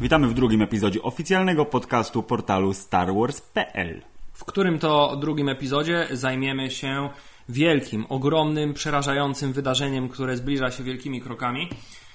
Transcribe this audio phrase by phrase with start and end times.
[0.00, 4.02] Witamy w drugim epizodzie oficjalnego podcastu portalu StarWars.pl.
[4.32, 7.08] w którym to drugim epizodzie zajmiemy się
[7.48, 11.68] wielkim, ogromnym, przerażającym wydarzeniem, które zbliża się wielkimi krokami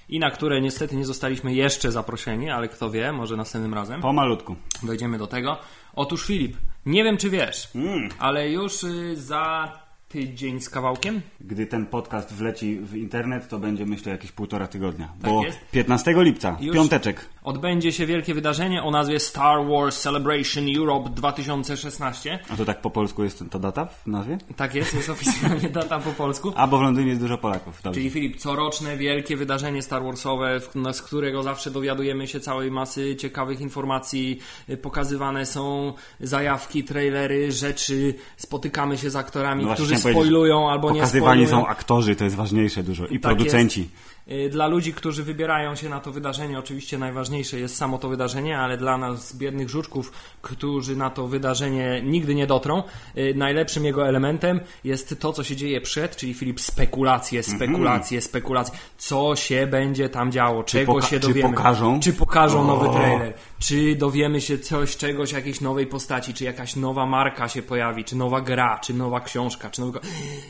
[0.09, 4.55] i na które niestety nie zostaliśmy jeszcze zaproszeni, ale kto wie, może następnym razem Pomalutku.
[4.83, 5.57] dojdziemy do tego.
[5.95, 8.09] Otóż Filip, nie wiem czy wiesz, Mm.
[8.19, 9.71] ale już y, za
[10.09, 15.09] tydzień z kawałkiem, Gdy ten podcast wleci w internet, to będzie myślę jakieś półtora tygodnia.
[15.21, 15.57] bo jest.
[15.71, 17.25] 15 lipca, w Już- piąteczek.
[17.43, 22.39] odbędzie się wielkie wydarzenie o nazwie Star Wars Celebration Europe 2016.
[22.49, 24.37] A to tak po polsku jest ta data w nazwie?
[24.55, 26.53] Tak jest, jest oficjalnie data po polsku.
[26.55, 27.81] A bo w Londynie jest dużo Polaków.
[27.83, 27.97] Dobrze.
[27.99, 33.15] Czyli Filip, coroczne wielkie wydarzenie Star Warsowe, no, z którego zawsze dowiadujemy się całej masy
[33.15, 34.39] ciekawych informacji,
[34.81, 41.45] pokazywane są zajawki, trailery, rzeczy, spotykamy się z aktorami, No którzy spoilują albo nie Pokazywani
[41.45, 41.65] spoilują.
[41.65, 43.07] są aktorzy, to jest ważniejsze dużo.
[43.07, 43.89] I Tak producenci.
[44.31, 48.59] Y, Dla ludzi, którzy wybierają się na to wydarzenie, oczywiście najważniejsze jest samo to wydarzenie,
[48.59, 50.11] ale dla nas, biednych żuczków,
[50.41, 52.83] którzy na to wydarzenie nigdy nie dotrą,
[53.17, 58.77] y, najlepszym jego elementem jest to, co się dzieje przed, czyli Filip, spekulacje, spekulacje, spekulacje.
[58.97, 61.49] Co się będzie tam działo, czego się czy dowiemy.
[61.55, 61.99] pokażą?
[61.99, 67.05] Czy pokażą nowy trailer, czy dowiemy się coś, czegoś, jakiejś nowej postaci, czy jakaś nowa
[67.05, 69.99] marka się pojawi, czy nowa gra, czy nowa książka, czy nowy...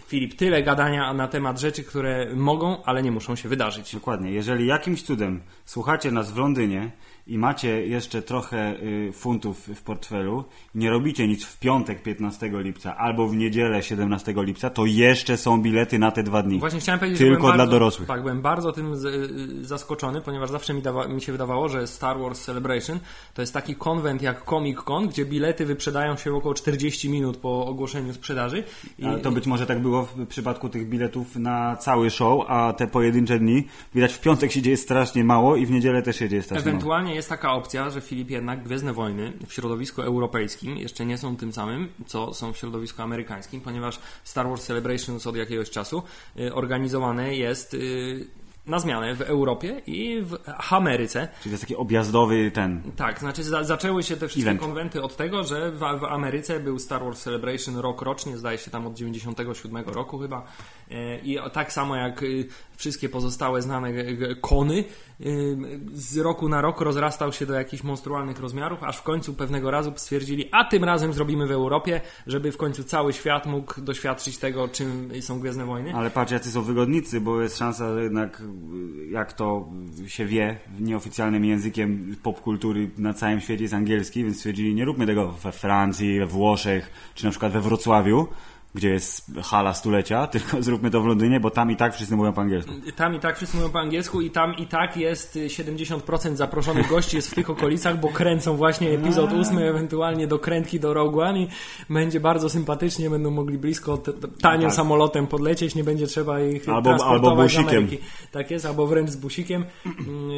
[0.07, 3.93] Filip, tyle gadania na temat rzeczy, które mogą, ale nie muszą się wydarzyć.
[3.93, 4.31] Dokładnie.
[4.31, 6.91] Jeżeli jakimś cudem słuchacie nas w Londynie
[7.27, 10.43] i macie jeszcze trochę y, funtów w portfelu,
[10.75, 15.61] nie robicie nic w piątek 15 lipca albo w niedzielę 17 lipca, to jeszcze są
[15.61, 16.59] bilety na te dwa dni.
[16.59, 18.07] Właśnie chciałem powiedzieć, Tylko dla bardzo, dorosłych.
[18.07, 22.19] Tak, byłem bardzo tym y, zaskoczony, ponieważ zawsze mi, dawa, mi się wydawało, że Star
[22.19, 22.99] Wars Celebration
[23.33, 27.37] to jest taki konwent jak Comic Con, gdzie bilety wyprzedają się w około 40 minut
[27.37, 28.63] po ogłoszeniu sprzedaży.
[28.99, 32.73] I, Ale to być może tak było w przypadku tych biletów na cały show, a
[32.73, 36.29] te pojedyncze dni, widać w piątek się dzieje strasznie mało i w niedzielę też się
[36.29, 36.79] dzieje strasznie mało.
[37.19, 41.53] Jest taka opcja, że Filip jednak Gwiezdne Wojny w środowisku europejskim jeszcze nie są tym
[41.53, 46.03] samym, co są w środowisku amerykańskim, ponieważ Star Wars Celebrations od jakiegoś czasu
[46.39, 48.27] y, organizowane jest y,
[48.65, 50.37] na zmianę w Europie i w
[50.69, 51.27] Ameryce.
[51.27, 52.81] Czyli to jest taki objazdowy ten.
[52.95, 54.61] Tak, znaczy za, zaczęły się te wszystkie Event.
[54.61, 58.71] konwenty od tego, że w, w Ameryce był Star Wars Celebration rok rocznie, zdaje się
[58.71, 60.43] tam od 97 roku chyba.
[60.91, 62.47] E, I tak samo jak y,
[62.79, 63.93] wszystkie pozostałe znane
[64.41, 64.83] kony,
[65.21, 65.57] y,
[65.93, 69.93] z roku na rok rozrastał się do jakichś monstrualnych rozmiarów, aż w końcu pewnego razu
[69.95, 74.67] stwierdzili, a tym razem zrobimy w Europie, żeby w końcu cały świat mógł doświadczyć tego,
[74.67, 75.93] czym są Gwiezdne Wojny.
[75.95, 79.69] Ale patrz, jacy są wygodnicy, bo jest szansa, że jednak, y, jak to
[80.07, 85.31] się wie, nieoficjalnym językiem popkultury na całym świecie jest angielski, więc stwierdzili, nie róbmy tego
[85.31, 88.27] we Francji, we Włoszech, czy na przykład we Wrocławiu,
[88.75, 92.33] gdzie jest hala stulecia, tylko zróbmy to w Londynie, bo tam i tak wszyscy mówią
[92.33, 92.71] po angielsku.
[92.95, 96.87] Tam i tak wszyscy mówią po angielsku i tam i tak jest y, 70% zaproszonych
[96.89, 101.39] gości jest w tych okolicach, bo kręcą właśnie epizod ósmy, ewentualnie dokrętki do Rogue One
[101.39, 101.47] i
[101.89, 103.97] będzie bardzo sympatycznie, będą mogli blisko
[104.41, 104.73] tanio Tak.
[104.75, 107.87] samolotem podlecieć, nie będzie trzeba ich Albo- transportować albo busikiem.
[108.31, 109.65] Tak jest, albo wręcz z busikiem.
[109.85, 110.29] Mm,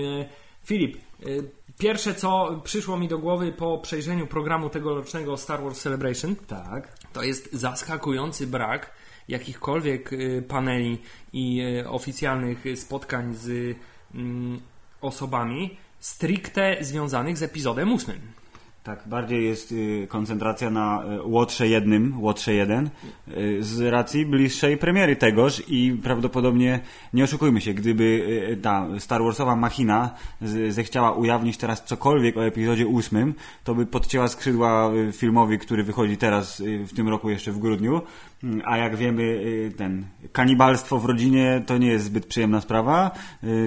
[0.66, 1.44] Filip, y,
[1.78, 6.98] pierwsze co przyszło mi do głowy po przejrzeniu programu tegorocznego Star Wars Celebration, Tak.
[7.14, 8.92] to jest zaskakujący brak
[9.28, 10.98] jakichkolwiek y, paneli
[11.34, 13.78] i y, oficjalnych y, spotkań z
[14.16, 14.62] mm,
[15.02, 18.41] osobami stricte związanych z epizodem ósmym.
[18.84, 22.90] Tak, bardziej jest y, koncentracja na y, Łotrze jednym, Łotrze jeden,
[23.38, 26.80] y, z racji bliższej premiery tegoż i prawdopodobnie,
[27.14, 30.10] nie oszukujmy się, gdyby ta Star Warsowa machina
[30.70, 33.34] zechciała ujawnić teraz cokolwiek o epizodzie ósmym,
[33.64, 38.02] to by podcięła skrzydła filmowi, który wychodzi teraz w tym roku jeszcze w grudniu,
[38.44, 39.40] Mm, a jak wiemy,
[39.78, 43.12] ten kanibalstwo w rodzinie to nie jest zbyt przyjemna sprawa,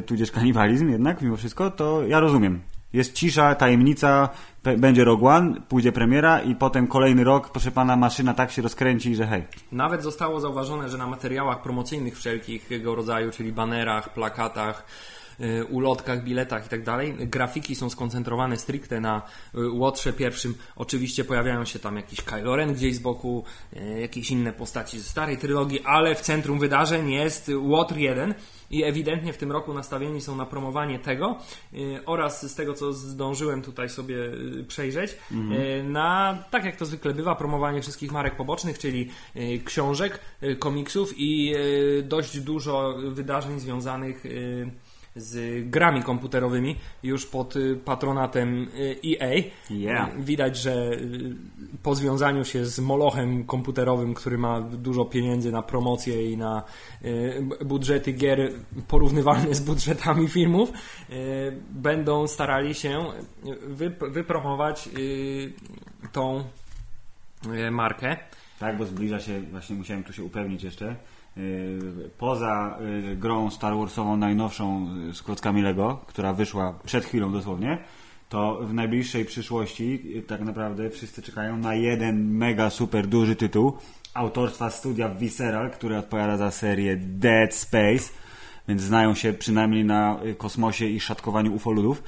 [0.07, 2.74] tudzież kanibalizm jednak mimo wszystko, to ja rozumiem.
[2.95, 4.29] Jest cisza, tajemnica,
[4.79, 9.17] będzie Rogue One, pójdzie premiera i potem kolejny rok, proszę pana, maszyna tak się rozkręci,
[9.17, 9.43] że hej.
[9.73, 14.87] Nawet zostało zauważone, że na materiałach promocyjnych wszelkiego rodzaju, czyli banerach, plakatach,
[15.71, 19.23] ulotkach, biletach i tak dalej, grafiki są skoncentrowane stricte na
[19.55, 20.55] y, Łotrze pierwszym.
[20.77, 23.45] Oczywiście pojawiają się tam jakiś Kylo Ren gdzieś z boku,
[23.77, 28.35] y, jakieś inne postaci ze starej trylogii, ale w centrum wydarzeń jest Łotr 1
[28.71, 31.39] i ewidentnie w tym roku nastawieni są na promowanie tego
[31.75, 35.19] y, oraz z tego, co zdążyłem tutaj sobie y, przejrzeć,
[35.81, 40.57] y, na, tak jak to zwykle bywa, promowanie wszystkich marek pobocznych, czyli y, książek, y,
[40.57, 44.71] komiksów i y, dość dużo wydarzeń związanych y,
[45.17, 49.43] z grami komputerowymi już pod y, patronatem y, EA.
[49.71, 50.25] Yeah.
[50.25, 51.35] Widać, że y,
[51.83, 56.63] po związaniu się z molochem komputerowym, który ma dużo pieniędzy na promocję i na
[57.65, 58.53] budżety gier
[58.89, 60.73] porównywalne z budżetami filmów,
[61.71, 63.05] będą starali się
[64.01, 64.89] wypromować
[66.13, 66.45] tą
[67.71, 68.17] markę.
[68.59, 70.97] Tak, bo zbliża się, właśnie musiałem tu się upewnić jeszcze,
[71.39, 72.79] Y, poza
[73.13, 77.79] y, grą Star Warsową najnowszą y, z klockami Lego, która wyszła przed chwilą dosłownie,
[78.29, 83.73] to w najbliższej przyszłości tak naprawdę wszyscy czekają na jeden mega super duży tytuł
[84.15, 88.13] autorstwa studia Visceral, który odpowiada za serię Dead Space,
[88.69, 92.03] więc znają się przynajmniej na kosmosie i szatkowaniu ufoludów.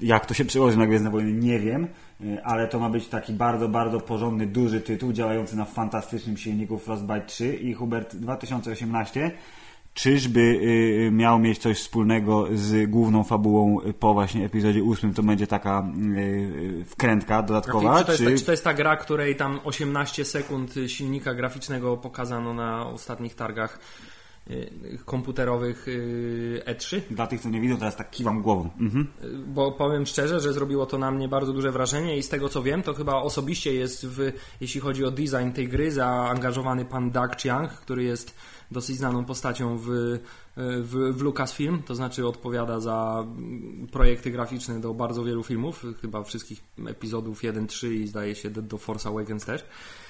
[0.00, 1.88] Jak to się przełoży na Gwiezdne Wojny, nie wiem.
[2.24, 6.78] Y, ale to ma być taki bardzo, bardzo porządny, duży tytuł, działający na fantastycznym silniku
[6.78, 9.30] Frostbite 3 i Hubert 2018
[9.94, 15.46] czyżby y, miał mieć coś wspólnego z główną fabułą po właśnie epizodzie 8, to będzie
[15.46, 15.86] taka
[16.16, 17.98] y, wkrętka dodatkowa?
[17.98, 18.38] Czy to, jest, czy...
[18.38, 23.78] czy to jest ta gra, której tam 18 sekund silnika graficznego pokazano na ostatnich targach
[23.78, 24.23] Y,
[25.04, 27.00] komputerowych y, E3.
[27.10, 28.70] Dla tych, co nie widzą, teraz tak kiwam głową.
[28.80, 29.06] Mhm.
[29.46, 32.62] Bo powiem szczerze, że zrobiło to na mnie bardzo duże wrażenie i z tego co
[32.62, 37.36] wiem, to chyba osobiście jest, w, jeśli chodzi o design tej gry, zaangażowany pan Doug
[37.36, 38.34] Chiang, który jest
[38.70, 39.88] dosyć znaną postacią w,
[40.56, 43.26] w, w Lucasfilm, to znaczy odpowiada za
[43.92, 48.78] projekty graficzne do bardzo wielu filmów, chyba wszystkich epizodów 1, 3 i zdaje się do
[48.78, 49.64] Force Awakens też.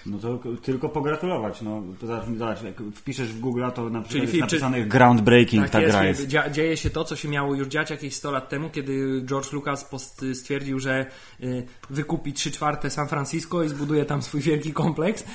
[0.07, 1.63] No to tylko pogratulować.
[1.63, 5.73] No, to zobacz, jak wpiszesz w Google, to na przykład Czyli jest napisane groundbreaking tak
[5.73, 6.27] ta jest, gra jest.
[6.53, 9.91] Dzieje się to, co się miało już dziać jakieś 100 lat temu, kiedy George Lucas
[10.35, 11.07] stwierdził, że
[11.43, 15.25] y, wykupi 3 czwarte San Francisco i zbuduje tam swój wielki kompleks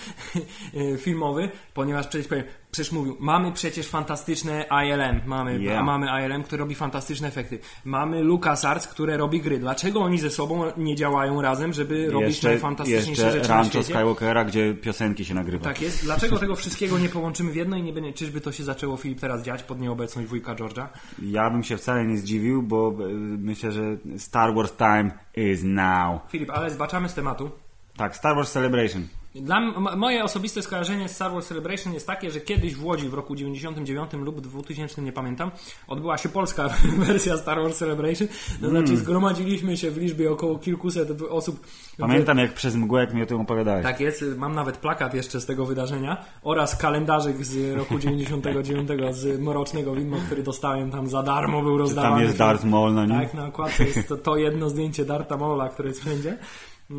[0.73, 5.85] y, filmowy, ponieważ przecież powiem, Przecież mówił, mamy przecież fantastyczne ILM, mamy, yeah.
[5.85, 7.59] mamy ILM, który robi fantastyczne efekty.
[7.85, 9.59] Mamy LucasArts, które robi gry.
[9.59, 13.83] Dlaczego oni ze sobą nie działają razem, żeby robić najfantastyczniejsze rzeczy Rancho na świecie?
[13.83, 15.63] Skywalkera, gdzie piosenki się nagrywa.
[15.63, 16.03] Tak jest.
[16.03, 19.19] Dlaczego tego wszystkiego nie połączymy w jedno i nie będzie, czyżby to się zaczęło Filip
[19.19, 20.87] teraz dziać pod nieobecność wujka George'a?
[21.21, 23.07] Ja bym się wcale nie zdziwił, bo e,
[23.37, 26.21] myślę, że Star Wars time is now.
[26.29, 27.51] Filip, ale zbaczamy z tematu.
[27.97, 29.07] Tak, Star Wars Celebration.
[29.35, 29.61] Dla
[29.95, 33.35] moje osobiste skojarzenie z Star Wars Celebration jest takie, że kiedyś w Łodzi w roku
[33.35, 35.51] 99 lub 2000, nie pamiętam,
[35.87, 36.69] odbyła się polska
[37.07, 38.27] wersja Star Wars Celebration.
[38.27, 38.69] To mm.
[38.69, 41.67] znaczy zgromadziliśmy się w liczbie około kilkuset osób.
[41.97, 43.83] Pamiętam jak przez mgłę, jak mi o tym opowiadałeś.
[43.83, 49.39] Tak jest, mam nawet plakat jeszcze z tego wydarzenia oraz kalendarzyk z roku 99 z
[49.39, 52.15] Mrocznego Widmo, który dostałem tam za darmo, był rozdawany.
[52.15, 53.19] Tam jest Darth Maul na nim?
[53.19, 56.37] Tak, na okładce jest to, to jedno zdjęcie Darta Maula, które jest wszędzie.
[56.91, 56.95] Y,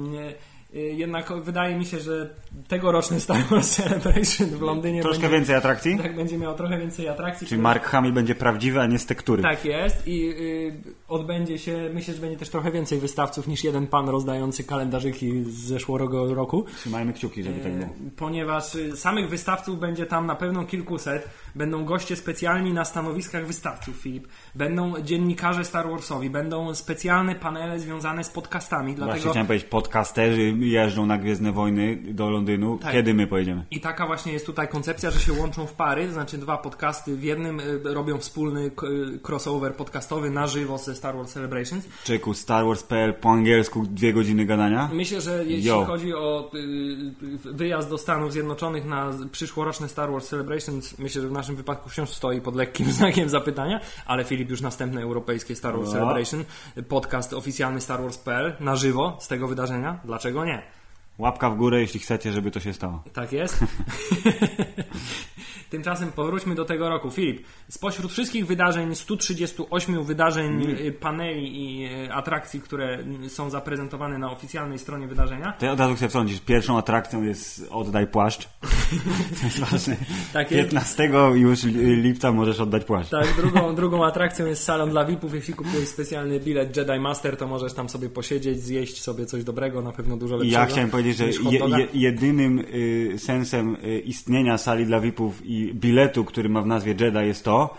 [0.72, 2.30] jednak wydaje mi się, że
[2.68, 5.98] tegoroczny Star Wars Celebration w Londynie Troszkę będzie, więcej atrakcji?
[5.98, 7.46] Tak, będzie miał trochę więcej atrakcji.
[7.46, 9.42] Czyli Mark Hamill będzie prawdziwy, a nie z tektury.
[9.42, 13.86] Tak jest i y, odbędzie się, myślę, że będzie też trochę więcej wystawców niż jeden
[13.86, 16.64] pan rozdający kalendarzyki z zeszłego roku.
[16.76, 17.86] Trzymajmy kciuki, żeby tak było.
[17.86, 21.28] Y, ponieważ y, samych wystawców będzie tam na pewno kilkuset.
[21.54, 24.28] Będą goście specjalni na stanowiskach wystawców, Filip.
[24.54, 28.94] Będą dziennikarze Star Warsowi, będą specjalne panele związane z podcastami.
[28.94, 29.12] Dlatego...
[29.12, 32.78] Właśnie chciałem powiedzieć, podcasterzy jeżdżą na Gwiezdne Wojny do Londynu.
[32.78, 32.92] Tak.
[32.92, 33.64] Kiedy my pojedziemy?
[33.70, 37.16] I taka właśnie jest tutaj koncepcja, że się łączą w pary, to znaczy dwa podcasty
[37.16, 38.70] w jednym y, robią wspólny y,
[39.28, 41.84] crossover podcastowy na żywo ze Star Wars Celebrations.
[42.04, 44.90] Czeku, Star Wars.pl po angielsku dwie godziny gadania?
[44.92, 45.84] Myślę, że jeśli Yo.
[45.84, 51.32] chodzi o y, wyjazd do Stanów Zjednoczonych na przyszłoroczne Star Wars Celebrations, myślę, że w
[51.32, 55.86] naszym wypadku wciąż stoi pod lekkim znakiem zapytania, ale Filip już następne europejskie Star Wars
[55.86, 55.92] no.
[55.92, 56.44] Celebration,
[56.88, 60.00] podcast oficjalny Star Wars.pl na żywo z tego wydarzenia.
[60.04, 60.49] Dlaczego nie?
[60.50, 60.79] plant
[61.20, 63.02] Łapka w górę, jeśli chcecie, żeby to się stało.
[63.12, 63.58] Tak jest.
[65.70, 67.10] Tymczasem powróćmy do tego roku.
[67.10, 70.94] Filip, spośród wszystkich wydarzeń, 138 wydarzeń, mm.
[71.00, 72.98] paneli i e, atrakcji, które
[73.28, 75.54] są zaprezentowane na oficjalnej stronie wydarzenia.
[75.60, 76.40] Ja od razu chcę wtrącić.
[76.40, 78.48] Pierwszą atrakcją jest Oddaj płaszcz.
[79.40, 79.96] to jest ważne.
[80.32, 81.34] Tak 15 jest.
[81.34, 81.64] już
[82.02, 83.10] lipca możesz oddać płaszcz.
[83.10, 85.34] Tak, drugą, drugą atrakcją jest salon dla VIP-ów.
[85.34, 89.82] Jeśli kupujesz specjalny bilet Jedi Master, to możesz tam sobie posiedzieć, zjeść sobie coś dobrego,
[89.82, 90.60] na pewno dużo lepszego.
[90.60, 91.32] Ja chciałem powiedzieć, że je,
[91.78, 96.94] je, jedynym y, sensem y, istnienia sali dla VIP-ów i biletu, który ma w nazwie
[97.00, 97.74] Jedi jest to,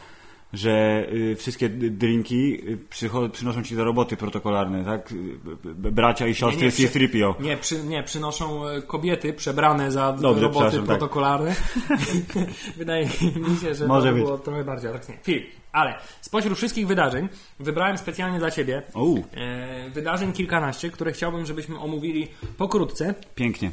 [0.54, 5.12] że y, wszystkie drinki y, przynoszą ci do roboty protokolarne, tak?
[5.12, 7.36] Y, bracia i siostry nie, nie, z Tripio.
[7.40, 10.86] Nie, przy, nie, przynoszą kobiety przebrane za Dobrze, roboty tak.
[10.86, 11.56] protokolarne.
[11.88, 12.00] Tak.
[12.78, 13.06] Wydaje
[13.50, 14.24] mi się, że Może to być.
[14.24, 15.22] było trochę bardziej atrakcyjne.
[15.24, 15.44] Film.
[15.72, 18.82] Ale spośród wszystkich wydarzeń wybrałem specjalnie dla Ciebie
[19.34, 23.13] e, wydarzeń kilkanaście, które chciałbym, żebyśmy omówili pokrótce.
[23.36, 23.72] Pięknie.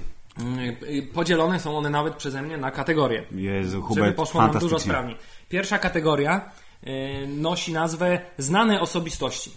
[0.83, 3.25] Y, podzielone są one nawet przeze mnie na kategorie.
[3.33, 5.17] Jezu, Hubert, żeby poszło nam dużo sprawniej.
[5.49, 6.51] Pierwsza kategoria
[6.83, 9.51] e, nosi nazwę Znane osobistości.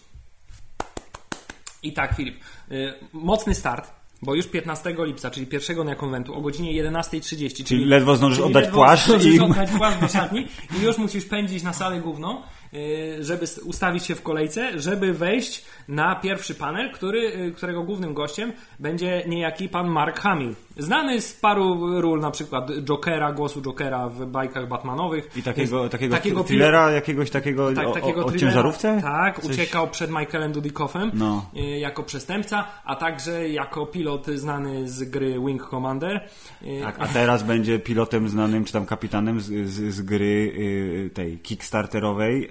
[1.83, 2.73] I tak, Filip, e,
[3.13, 7.23] mocny start, bo już 15 lipca, czyli pierwszego dnia konwentu o godzinie 11.30.
[7.53, 9.39] Czyli, Czyli ledwo zdążysz czyli oddać ledwo płaszcz i...
[9.39, 10.47] oddać płaszcz do szatni
[10.79, 12.41] i już musisz pędzić na salę główną,
[12.73, 18.13] y, żeby ustawić się w kolejce, żeby wejść na pierwszy panel, który, y, którego głównym
[18.13, 20.55] gościem będzie niejaki pan Mark Hamill.
[20.77, 25.29] Znany z paru ról, na przykład Jokera, głosu Jokera w bajkach Batmanowych.
[25.37, 28.99] I takiego, Jest- takiego, takiego thrillera, jakiegoś takiego tak, o, takiego o, o ciężarówce?
[29.01, 31.45] Tak, Coś- uciekał przed Michaelem Dudikoffem No.
[31.55, 36.27] y, jako przestępca, a także jako pilot znany z gry Wing Commander.
[36.63, 41.09] Y, Tak, a teraz będzie pilotem znanym, czy tam kapitanem z, z, z gry y,
[41.13, 42.49] tej Kickstarterowej.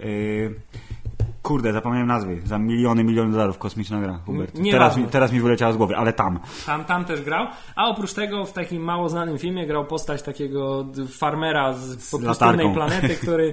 [1.50, 2.40] Kurde, zapomniałem nazwy.
[2.44, 4.54] Za miliony, miliony dolarów kosmiczna gra, Hubert.
[4.58, 6.38] Nie Teraz mi, teraz mi wyleciała z głowy, ale tam.
[6.66, 10.86] Tam, tam też grał, a oprócz tego w takim mało znanym filmie grał postać takiego
[11.08, 12.74] farmera z, z pustynnej latarką.
[12.74, 13.52] planety, który,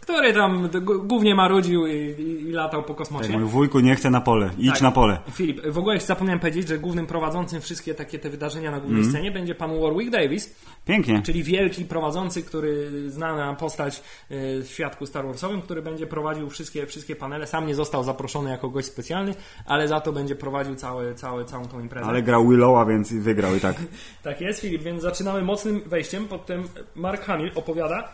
[0.00, 0.68] który tam
[1.04, 3.28] głównie marudził i, i, i latał po kosmosie.
[3.28, 4.50] Tak, mój wujku nie chce na pole.
[4.58, 4.82] Idź Tak.
[4.82, 5.18] na pole.
[5.30, 9.12] Filip, w ogóle zapomniałem powiedzieć, że głównym prowadzącym wszystkie takie te wydarzenia na głównej Mhm.
[9.14, 10.54] scenie będzie pan Warwick Davis,
[10.86, 11.22] Pięknie.
[11.24, 16.86] czyli wielki prowadzący, który znana postać y, w świadku Star Warsowym, który będzie prowadził wszystkie,
[16.86, 17.46] wszystkie panele.
[17.46, 19.34] Sam nie został zaproszony jako gość specjalny,
[19.66, 22.06] ale za to będzie prowadził całe, całe, całą tą imprezę.
[22.06, 23.76] Ale grał Willowa, więc wygrał i tak.
[24.22, 26.28] Tak jest, Filip, więc zaczynamy mocnym wejściem.
[26.28, 28.08] Potem Mark Hamill opowiada.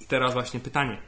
[0.00, 0.98] I teraz właśnie pytanie.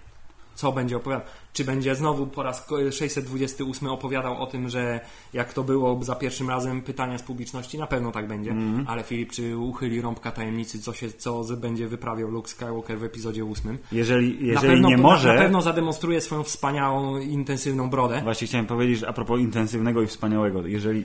[0.54, 1.26] Co będzie opowiadał?
[1.52, 5.00] Czy będzie znowu po raz 628 opowiadał o tym, że
[5.32, 7.78] jak to było za pierwszym razem pytania z publiczności?
[7.78, 8.50] Na pewno tak będzie.
[8.50, 8.88] Mhm.
[8.88, 13.44] Ale Filip, czy uchyli rąbka tajemnicy, co, się, co będzie wyprawiał Luke Skywalker w epizodzie
[13.44, 13.78] 8?
[13.92, 15.34] Jeżeli, na jeżeli pewno, nie na, może...
[15.34, 18.20] Na pewno zademonstruje swoją wspaniałą, intensywną brodę.
[18.24, 20.66] Właśnie chciałem powiedzieć że a propos intensywnego i wspaniałego.
[20.66, 21.04] Jeżeli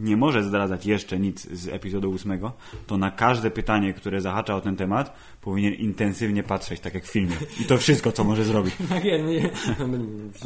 [0.00, 2.52] nie może zdradzać jeszcze nic z epizodu ósmego,
[2.86, 7.10] to na każde pytanie, które zahacza o ten temat, powinien intensywnie patrzeć, tak jak w
[7.10, 7.36] filmie.
[7.60, 8.74] I to wszystko, co może zrobić.
[8.88, 9.50] Tak, nie, nie,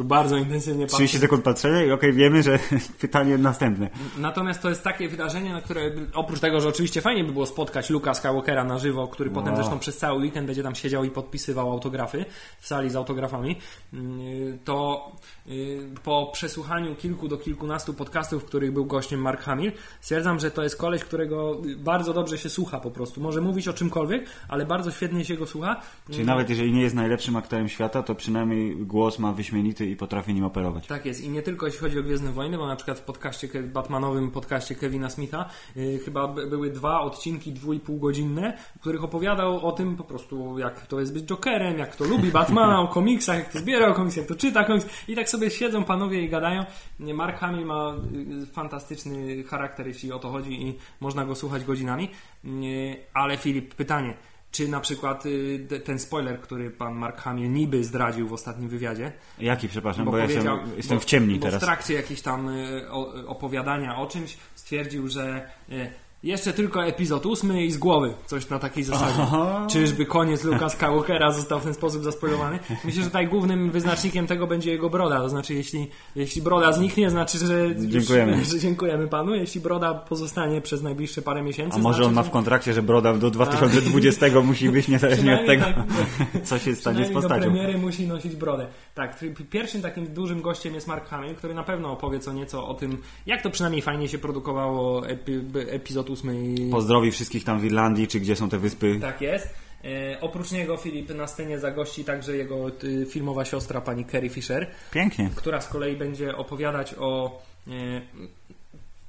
[0.05, 2.59] bardzo intensywnie 30 sekund patrzenia i okej, wiemy, że
[3.01, 3.91] pytanie następne.
[4.19, 7.91] Natomiast to jest takie wydarzenie, na które oprócz tego, że oczywiście fajnie by było spotkać
[7.91, 9.57] Luka Skywalkera na żywo, który potem No.
[9.57, 12.25] zresztą przez cały weekend będzie tam siedział i podpisywał autografy
[12.61, 13.57] w sali z autografami,
[13.93, 15.11] yy, to
[15.47, 20.51] yy, po przesłuchaniu kilku do kilkunastu podcastów, w których był gościem Mark Hamill, stwierdzam, że
[20.51, 23.21] to jest koleś, którego bardzo dobrze się słucha po prostu.
[23.21, 25.81] Może mówić o czymkolwiek, ale bardzo świetnie się go słucha.
[26.11, 30.35] Czyli nawet jeżeli nie jest najlepszym aktorem świata, to przynajmniej głos ma wyśmienity i potrafi
[30.35, 30.87] nim operować.
[30.87, 33.49] Tak jest i nie tylko jeśli chodzi o Gwiezdne Wojny, bo na przykład w podcaście,
[33.63, 39.73] Batmanowym podcaście Kevina Smitha yy, chyba by- były dwa odcinki dwójpółgodzinne, w których opowiadał o
[39.73, 43.53] tym po prostu, jak to jest być Jokerem, jak to lubi Batmana, o komiksach, jak
[43.53, 46.65] to zbiera o komiksach, jak to czyta komiks i tak sobie siedzą panowie i gadają.
[46.99, 52.09] Mark Hamill ma yy, fantastyczny charakter, jeśli o to chodzi i można go słuchać godzinami,
[52.45, 54.15] Yy, ale Filip, pytanie.
[54.53, 58.69] Czy na przykład y, te- ten spoiler, który pan Mark Hamill niby zdradził w ostatnim
[58.69, 61.63] wywiadzie, Jaki, przepraszam, bo, ja powiedział- jestem, jestem bo- w ciemni bo teraz.
[61.63, 62.91] W trakcie jakiejś tam y,
[63.27, 65.91] opowiadania o czymś stwierdził, że y,
[66.23, 68.15] jeszcze tylko epizod ósmy i z głowy.
[68.27, 69.23] Coś na takiej zasadzie.
[69.23, 69.67] Aha.
[69.71, 72.59] Czyżby koniec Luka Skywalkera został w ten sposób zaspoilowany?
[72.85, 75.19] Myślę, że tutaj głównym wyznacznikiem tego będzie jego broda.
[75.19, 78.45] To znaczy, jeśli, jeśli broda zniknie, znaczy, że Dziękujemy.
[78.51, 79.35] że dziękujemy panu.
[79.35, 82.83] Jeśli broda pozostanie przez najbliższe parę miesięcy, A może znaczy, on ma w kontrakcie, że
[82.83, 86.43] broda do 2020 musi być niezależnie od tego, tak.
[86.49, 87.41] co się stanie z do postacią.
[87.41, 88.67] premiery musi nosić brodę.
[88.95, 92.75] Tak, pierwszym takim dużym gościem jest Mark Hamill, który na pewno opowie co nieco o
[92.75, 96.45] tym, jak to przynajmniej fajnie się produkowało epi, epizod ósmy.
[96.45, 98.99] i- Pozdrowi wszystkich tam w Irlandii, czy gdzie są te wyspy.
[99.01, 99.55] Tak jest.
[99.85, 104.71] E, oprócz niego Filip na scenie zagości także jego y, filmowa siostra pani Carrie Fisher,
[104.91, 105.31] Pięknie.
[105.35, 107.71] która z kolei będzie opowiadać o e,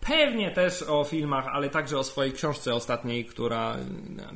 [0.02, 3.80] pewnie też o filmach, ale także o swojej książce ostatniej, która y,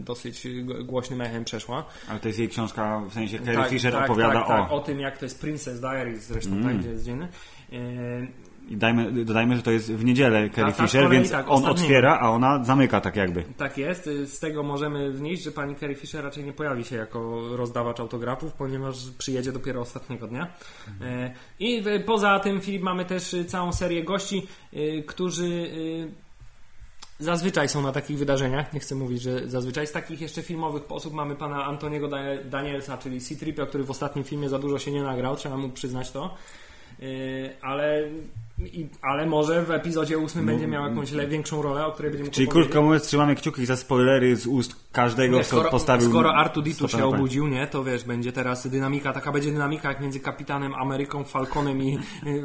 [0.03, 0.47] dosyć
[0.85, 1.85] głośnym echem przeszła.
[2.09, 4.75] Ale to jest jej książka, w sensie Carrie Fisher opowiada tak, tak, o...
[4.75, 6.63] o tym, jak to jest Princess Diaries zresztą, Mm.
[6.63, 7.27] tak, gdzie jest dzienny.
[8.67, 11.47] E, I dajmy, dodajmy, że to jest w niedzielę Carrie Tak, tak, Fisher, więc tak,
[11.47, 11.81] on ostatniego.
[11.81, 13.43] otwiera, a ona zamyka tak jakby.
[13.57, 14.09] Tak jest.
[14.25, 18.53] Z tego możemy wnieść, że pani Carrie Fisher raczej nie pojawi się jako rozdawacz autografów,
[18.53, 20.47] ponieważ przyjedzie dopiero ostatniego dnia.
[21.01, 26.11] E, I poza tym, Filip, mamy też całą serię gości, y, którzy y,
[27.19, 28.73] zazwyczaj są na takich wydarzeniach.
[28.73, 29.87] Nie chcę mówić, że zazwyczaj.
[29.87, 34.23] Z takich jeszcze filmowych osób mamy pana Antoniego Da- Danielsa, czyli C-Tripia, który w ostatnim
[34.25, 36.35] filmie za dużo się nie nagrał, trzeba mu przyznać to.
[37.03, 38.03] Y, Ale,
[38.73, 42.31] i, ale może w epizodzie ósmym będzie miał jakąś le, większą rolę, o której będziemy
[42.31, 46.09] Czyli krótko mówiąc, trzymamy kciuki za spoilery z ust każdego, Wiesz, kto skoro, postawił...
[46.09, 50.19] skoro Artuditu się obudził, nie, to wiesz, będzie teraz dynamika, taka będzie dynamika jak między
[50.19, 51.99] kapitanem Ameryką, Falconem i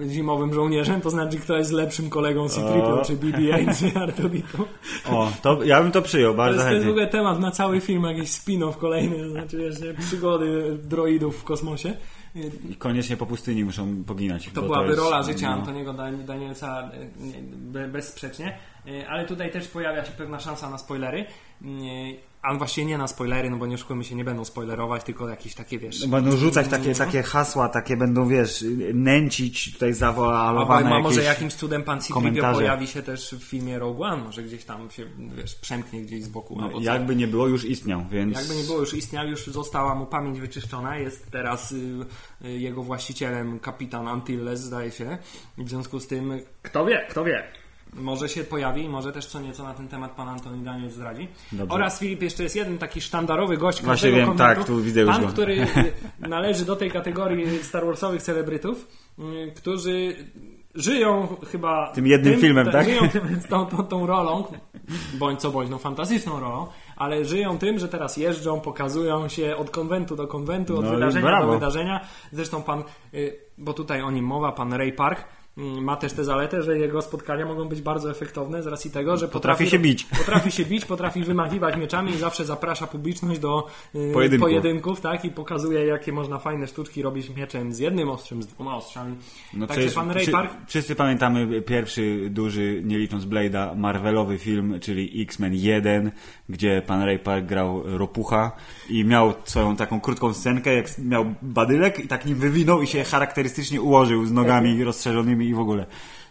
[0.08, 3.04] zimowym żołnierzem, to znaczy kto jest lepszym kolegą C-3PO, O.
[3.04, 4.64] czy BB-8, czy Artuditu.
[5.10, 6.90] O, to ja bym to przyjął, bardzo jest, to jest w chętnie.
[6.90, 11.96] ogóle temat na cały film, jakiś spin-off kolejny, to znaczy wiesz, przygody droidów w kosmosie.
[12.70, 14.50] I koniecznie po pustyni muszą poginać.
[14.54, 18.58] To byłaby jest, rola życia no, Antoniego Dan- Danielsa e, nie, be- bezsprzecznie,
[18.88, 21.24] E, ale tutaj też pojawia się pewna szansa na spoilery.
[22.42, 25.28] E, A właściwie nie na spoilery, no bo nie oszukujmy się, nie będą spoilerować, tylko
[25.28, 26.06] jakieś takie, wiesz...
[26.06, 31.34] Będą rzucać takie, takie hasła, takie będą, wiesz, nęcić tutaj zawoalowane a może jakieś...
[31.34, 35.06] jakimś cudem pan Citripio pojawi się też w filmie Rogue One, może gdzieś tam się,
[35.36, 36.56] wiesz, przemknie gdzieś z boku.
[36.60, 38.38] No, jakby nie było, już istniał, więc...
[38.38, 40.98] Jakby nie było, już istniał, już została mu pamięć wyczyszczona.
[40.98, 42.06] Jest teraz y,
[42.44, 45.18] y, jego właścicielem kapitan Antilles, zdaje się.
[45.58, 47.61] W związku z tym, kto wie, kto wie.
[47.96, 51.28] Może się pojawi, może też co nieco na ten temat pan Antoni Daniel zdradzi.
[51.52, 51.74] Dobrze.
[51.74, 55.26] Oraz Filip, jeszcze jest jeden taki sztandarowy gość Właśnie wiem, tak, tu widzę już Pan,
[55.26, 55.66] który
[56.20, 60.16] należy do tej kategorii Star Warsowych celebrytów, y, którzy
[60.74, 61.92] żyją chyba...
[61.94, 62.86] Tym jednym filmem, tak?
[62.86, 64.44] Żyją tym, tą, tą, tą rolą,
[65.14, 69.70] bądź co bądź, no fantastyczną rolą, ale żyją tym, że teraz jeżdżą, pokazują się od
[69.70, 72.00] konwentu do konwentu, od No i wydarzenia do wydarzenia.
[72.32, 72.82] Zresztą pan,
[73.14, 76.78] y, bo tutaj o nim mowa, pan Ray Park, mm, ma też tę zaletę, że
[76.78, 80.04] jego spotkania mogą być bardzo efektowne z racji tego, że Potrafi się bić.
[80.18, 84.46] Potrafi się bić, potrafi wymachiwać mieczami i zawsze zaprasza publiczność do y, Pojedynku.
[84.46, 85.24] pojedynków, tak?
[85.24, 89.16] I pokazuje, jakie można fajne sztuczki robić mieczem z jednym ostrzem, z dwoma ostrzami.
[89.54, 94.80] No Także przecież pan Ray Park Wszyscy pamiętamy pierwszy duży, nie licząc Blade'a, Marvelowy film,
[94.80, 96.10] czyli X-Men 1,
[96.48, 98.52] gdzie pan Ray Park grał ropucha
[98.90, 103.04] i miał swoją taką krótką scenkę, jak miał badylek i tak nim wywinął i się
[103.04, 105.86] charakterystycznie ułożył z nogami rozszerzonymi i w ogóle.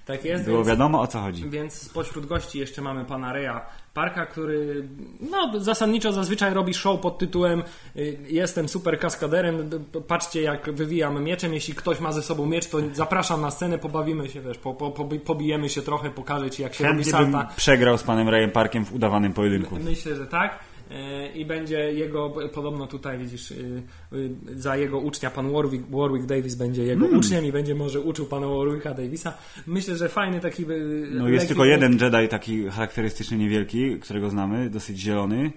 [0.05, 0.45] tak jest.
[0.45, 1.49] Było więc- wiadomo o co chodzi.
[1.49, 3.59] Więc spośród gości jeszcze mamy pana Reya
[3.93, 4.87] Parka, który
[5.31, 7.63] no, zasadniczo zazwyczaj robi show pod tytułem
[7.95, 9.69] y, Jestem super kaskaderem,
[10.07, 14.29] patrzcie jak wywijam mieczem, jeśli ktoś ma ze sobą miecz, to zapraszam na scenę, pobawimy
[14.29, 17.31] się, wiesz, po, po, pobi- pobijemy się trochę, pokażę ci jak się robi Chętnie bym
[17.33, 17.53] salta.
[17.55, 19.75] przegrał z panem Rayem Parkiem w udawanym pojedynku.
[19.83, 20.59] Myślę, że tak.
[20.91, 23.83] E, I będzie jego, podobno tutaj widzisz, y,
[24.13, 27.19] y, za jego ucznia pan Warwick, Warwick Davis będzie jego Hmm.
[27.19, 29.33] uczniem i będzie może uczył pana Warwicka Davisa.
[29.67, 30.65] Myślę, że fajny taki.
[31.11, 35.51] No jest tylko jeden Jedi taki charakterystycznie niewielki, którego znamy, dosyć zielony.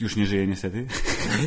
[0.00, 0.86] Już nie żyje niestety.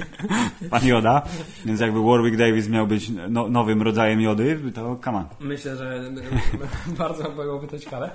[0.72, 1.22] Pan Joda.
[1.66, 5.26] Więc jakby Warwick Davis miał być no, nowym rodzajem Jody, to come on.
[5.40, 6.12] Myślę, że
[6.98, 8.12] bardzo byłoby to ciekawe.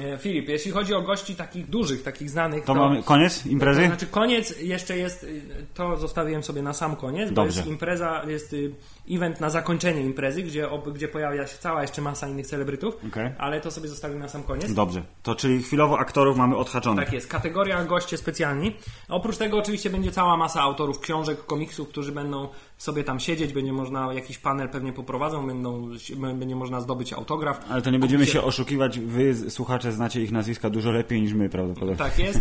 [0.00, 3.86] E, Filip, jeśli chodzi o gości takich dużych, takich znanych, To mamy koniec to imprezy?
[3.86, 5.42] znaczy koniec jeszcze jest, y,
[5.74, 7.56] to zostawiłem sobie na sam koniec, bo Dobrze.
[7.58, 8.72] jest impreza, jest y,
[9.10, 13.30] event na zakończenie imprezy, gdzie, gdzie pojawia się cała jeszcze masa innych celebrytów, Okej.
[13.38, 14.72] ale to sobie zostawiłem na sam koniec.
[14.74, 15.02] Dobrze.
[15.22, 17.04] To czyli chwilowo aktorów mamy odhaczonych.
[17.04, 18.76] Tak jest, kategoria goście specjalni.
[19.08, 22.48] Oprócz tego oczywiście będzie cała masa autorów książek, komiksów, którzy będą
[22.78, 25.88] sobie tam siedzieć, będzie można jakiś panel pewnie poprowadzą, będą,
[26.34, 27.60] będzie można zdobyć autograf.
[27.70, 28.98] Ale to nie będziemy Kupicie- się oszukiwać.
[29.00, 31.96] Wy, słuchacze, znacie ich nazwiska dużo lepiej niż my prawdopodobnie.
[31.96, 32.38] Tak jest.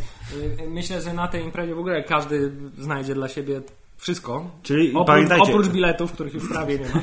[0.59, 3.61] Y, Myślę, że na tej imprezie w ogóle każdy znajdzie dla siebie
[3.97, 4.51] wszystko.
[4.63, 7.01] Czyli oprócz, pamiętajcie- oprócz biletów, których już prawie nie ma.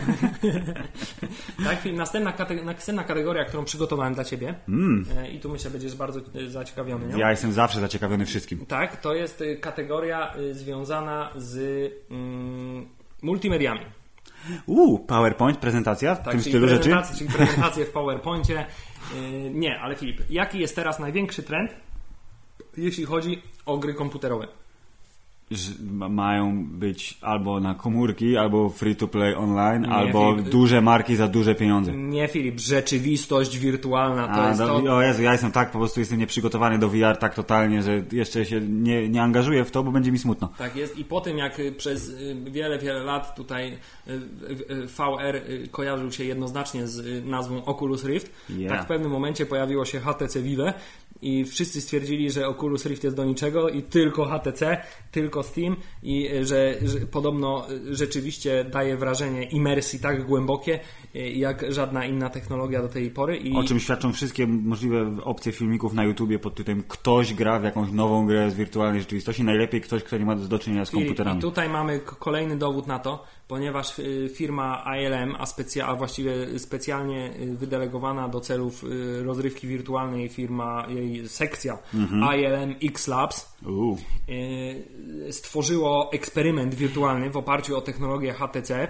[1.70, 4.54] tak, Filip, następna, kate- następna kategoria, którą przygotowałem dla Ciebie
[5.16, 7.16] e, i tu myślę, będziesz bardzo e, zaciekawiony nią.
[7.18, 8.66] Ja jestem zawsze zaciekawiony wszystkim.
[8.66, 11.58] Tak, to jest y, kategoria związana z
[12.10, 12.86] mm,
[13.22, 13.80] multimediami.
[14.66, 16.82] Uuu, PowerPoint, prezentacja w Tak, tym stylu rzeczy.
[16.82, 18.66] prezentacje, czyli prezentacje w PowerPoincie.
[19.52, 21.74] Nie, ale Filip, jaki jest teraz największy trend,
[22.76, 24.46] jeśli chodzi o gry komputerowe?
[26.10, 30.48] Mają być albo na komórki, albo free to play online, Nie, albo Filip.
[30.48, 31.92] duże marki za duże pieniądze.
[31.92, 34.96] Nie, Filip, rzeczywistość wirtualna to A, jest do, to.
[34.96, 38.44] O Jezu, ja jestem tak, po prostu jestem nieprzygotowany do VR tak totalnie, że jeszcze
[38.46, 40.48] się nie, nie angażuję w to, bo będzie mi smutno.
[40.58, 43.78] Tak jest i po tym jak y, przez y, wiele, wiele lat tutaj
[44.08, 48.72] y, y, y, VR y, kojarzył się jednoznacznie z y, nazwą Oculus Rift, Yeah.
[48.76, 50.72] tak w pewnym momencie pojawiło się HTC Vive
[51.24, 56.28] i wszyscy stwierdzili, że Oculus Rift jest do niczego i tylko HTC, tylko Steam i
[56.32, 60.80] y, że, że podobno y, rzeczywiście daje wrażenie imersji tak głębokie
[61.16, 65.52] y, jak żadna inna technologia do tej pory i O czym świadczą wszystkie możliwe opcje
[65.52, 69.80] filmików na YouTubie pod tytułem ktoś gra w jakąś nową grę z wirtualnej rzeczywistości, najlepiej
[69.80, 71.38] ktoś, kto nie ma do czynienia z komputerami.
[71.38, 76.58] I tutaj mamy kolejny dowód na to, ponieważ y, firma ILM, a, specja, a właściwie
[76.58, 82.38] specjalnie y, wydelegowana do celów y, rozrywki wirtualnej firma, jej sekcja Mhm.
[82.40, 83.54] ILM X Labs
[85.30, 88.88] stworzyło eksperyment wirtualny w oparciu o technologię HTC,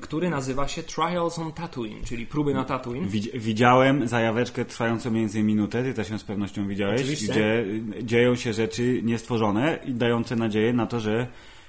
[0.00, 3.08] który nazywa się Trials on Tatooine, czyli próby na Tatooine.
[3.08, 7.32] Widz- Widziałem zajaweczkę trwającą więcej minutę, ty też ją z pewnością widziałeś, Oczywiście.
[7.32, 7.64] gdzie
[8.02, 11.26] dzieją się rzeczy niestworzone i dające nadzieję na to, że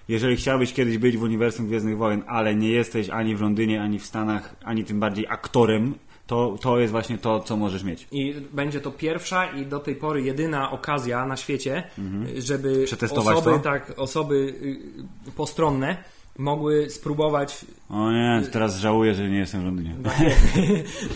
[0.08, 4.00] jeżeli chciałbyś kiedyś być w uniwersum Gwiezdnych Wojen, ale nie jesteś ani w Londynie, ani
[4.00, 5.96] w Stanach, ani tym bardziej aktorem,
[6.28, 8.08] to, to jest właśnie to, co możesz mieć.
[8.12, 11.84] I będzie to pierwsza i do tej pory jedyna okazja na świecie,
[12.38, 13.60] żeby Przetestować osoby, to?
[13.60, 14.36] tak, osoby
[15.28, 15.98] y, postronne
[16.38, 19.96] mogły spróbować O nie, teraz żałuję, że nie jestem w Londynie.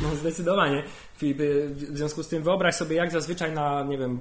[0.03, 0.83] no zdecydowanie.
[1.17, 1.37] Filip,
[1.75, 4.19] w związku z tym wyobraź sobie, jak zazwyczaj na, nie wiem,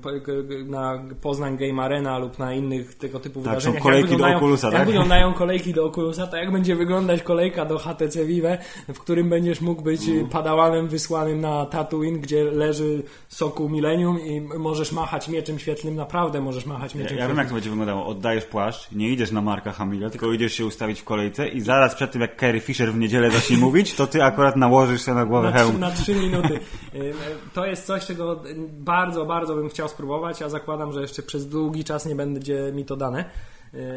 [0.66, 4.36] na Poznań Game Arena lub na innych tego typu tak, wydarzeniach, są kolejki jak, do
[4.36, 4.86] Oculusa, jak tak?
[4.86, 8.58] wyglądają kolejki do Oculusa, to jak będzie wyglądać kolejka do HTC Vive,
[8.94, 10.28] w którym będziesz mógł być Mm.
[10.28, 16.66] padałanem wysłanym na Tatooine, gdzie leży soku Millennium i możesz machać mieczem świetlnym, naprawdę możesz
[16.66, 17.38] machać Ja, mieczem ja wiem, świetlnym.
[17.38, 18.06] jak to będzie wyglądało.
[18.06, 21.94] Oddajesz płaszcz, nie idziesz na Marka Hamila, tylko idziesz się ustawić w kolejce i zaraz
[21.94, 25.24] przed tym, jak Carrie Fisher w niedzielę zacznie mówić, to ty akurat nałożysz się na
[25.24, 25.80] głowę na, trzy, hełm.
[25.80, 26.60] na trzy minuty.
[26.94, 27.14] Y,
[27.54, 30.40] To jest coś, czego bardzo, bardzo bym chciał spróbować.
[30.40, 33.24] Ja zakładam, że jeszcze przez długi czas nie będzie mi to dane.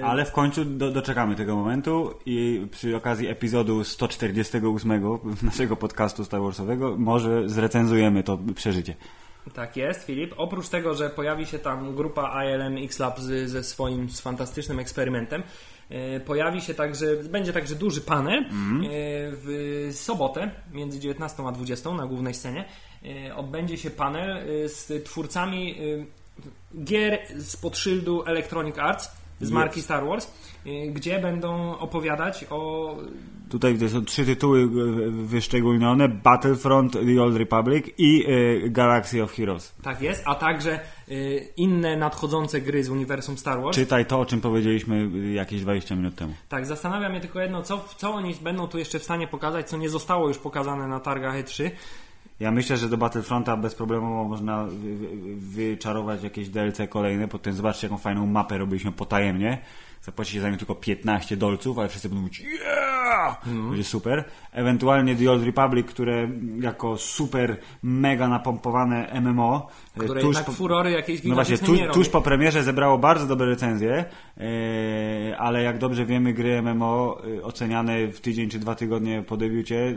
[0.04, 6.42] Ale w końcu do, doczekamy tego momentu i przy okazji epizodu 148 naszego podcastu Star
[6.42, 8.96] Warsowego może zrecenzujemy to przeżycie.
[9.54, 10.34] Tak jest, Filip.
[10.38, 15.46] Oprócz tego, że pojawi się tam grupa ILM X-Lab ze swoim fantastycznym eksperymentem, e,
[16.26, 18.46] pojawi się także, będzie także duży panel e,
[19.32, 22.66] w sobotę między 19 a 20 na głównej scenie.
[23.06, 29.82] E, odbędzie się panel e, z twórcami e, gier spod szyldu Electronic Arts z marki
[29.82, 30.30] Star Wars, e,
[30.94, 32.96] gdzie będą opowiadać o
[33.50, 34.68] Tutaj są trzy tytuły e,
[35.12, 38.26] wyszczególnione: Battlefront, The Old Republic i
[38.66, 39.76] e, Galaxy of Heroes.
[39.84, 40.80] tak jest, a także e,
[41.58, 43.76] inne nadchodzące gry z uniwersum Star Wars.
[43.76, 46.34] Czytaj to, o czym powiedzieliśmy e, jakieś 20 minut temu.
[46.50, 49.78] Tak, zastanawia mnie tylko jedno, co, co oni będą tu jeszcze w stanie pokazać, co
[49.78, 51.70] nie zostało już pokazane na targach E E3.
[52.40, 57.88] Ja myślę, że do Battlefronta bezproblemowo można wy- wy- wyczarować jakieś DLC kolejne, potem zobaczcie
[57.88, 59.58] jaką fajną mapę robiliśmy potajemnie.
[60.04, 63.46] Zapłacicie za nią tylko 15 dolców, ale wszyscy będą mówić yeah!
[63.70, 64.24] Będzie super.
[64.52, 71.24] Ewentualnie The Old Republic, które jako super, mega napompowane MMO Które tuż po- furory jakiejś
[71.24, 74.06] no właśnie, tu, tuż po premierze zebrało bardzo dobre recenzje,
[74.38, 79.38] e, ale jak dobrze wiemy, gry MMO e, oceniane w tydzień czy dwa tygodnie po
[79.38, 79.96] debiucie e,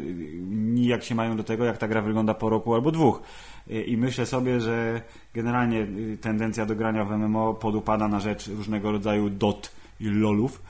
[0.51, 3.23] nijak się mają do tego, jak ta gra wygląda po roku albo dwóch.
[3.71, 5.03] E, I myślę sobie, że
[5.35, 10.62] generalnie e, tendencja do grania w MMO podupada na rzecz różnego rodzaju dot i lolów.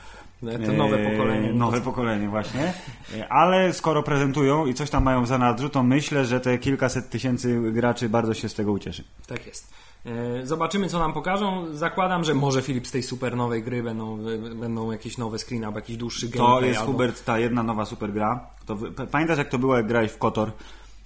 [0.66, 1.52] To nowe E, pokolenie.
[1.52, 2.72] Nowe pokolenie, właśnie.
[3.18, 7.10] E, Ale skoro prezentują i coś tam mają w zanadrzu, to myślę, że te kilkaset
[7.10, 9.04] tysięcy graczy bardzo się z tego ucieszy.
[9.26, 9.72] Tak jest.
[10.06, 11.74] E, Zobaczymy, co nam pokażą.
[11.74, 14.18] Zakładam, że może Filip z tej super nowej gry będą,
[14.60, 16.68] będą jakieś nowe screeny albo jakiś dłuższy To gameplay.
[16.68, 16.92] jest albo...
[16.92, 18.46] Hubert ta jedna nowa super gra.
[18.66, 18.76] To
[19.10, 20.52] pamiętasz jak to było jak grałeś w Kotor?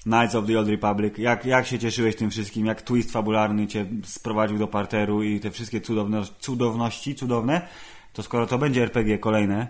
[0.02, 1.18] Knights of the Old Republic.
[1.18, 5.50] Jak, jak się cieszyłeś tym wszystkim, jak twist fabularny cię sprowadził do parteru i te
[5.50, 7.68] wszystkie cudowno, cudowności, cudowne.
[8.12, 9.66] To skoro to będzie RPG kolejne,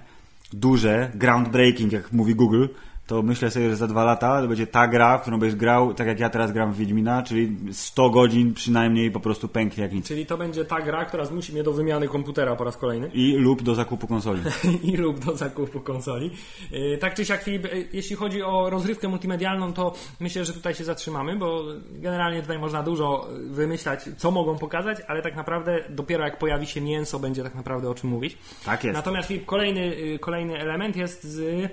[0.53, 2.67] duże, groundbreaking, jak mówi Google,
[3.11, 5.95] to myślę sobie, że za dwa lata to będzie ta gra, w którą będziesz grał,
[5.95, 9.93] tak jak ja teraz gram w Wiedźmina, czyli 100 godzin przynajmniej po prostu pęknie jak
[9.93, 10.07] nic.
[10.09, 13.37] Czyli to będzie ta gra, która zmusi mnie do wymiany komputera po raz kolejny I
[13.37, 14.43] lub do zakupu konsoli.
[14.93, 16.31] i lub do zakupu konsoli.
[16.73, 20.75] E, Tak czy siak, Filip, e, jeśli chodzi o rozrywkę multimedialną, to myślę, że tutaj
[20.75, 25.85] się zatrzymamy, bo generalnie tutaj można dużo e, wymyślać, co mogą pokazać, ale tak naprawdę
[25.89, 28.39] dopiero jak pojawi się mięso, będzie tak naprawdę o czym mówić.
[28.65, 28.97] Tak jest.
[28.97, 31.71] Natomiast Filip, kolejny, kolejny element jest z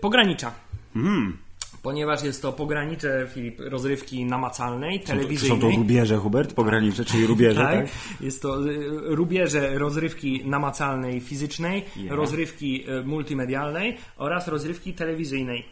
[0.00, 0.54] pogranicza.
[0.94, 1.47] Mm.
[1.88, 5.60] Ponieważ jest to pogranicze Filip, rozrywki namacalnej, Są to, czy są telewizyjnej.
[5.60, 6.54] to rubieże, Hubert?
[6.54, 7.86] Pogranicze, czyli rubieże, tak?
[8.20, 12.16] Jest to y, rubieże rozrywki namacalnej, fizycznej, Yeah.
[12.16, 15.64] rozrywki y, multimedialnej oraz rozrywki telewizyjnej.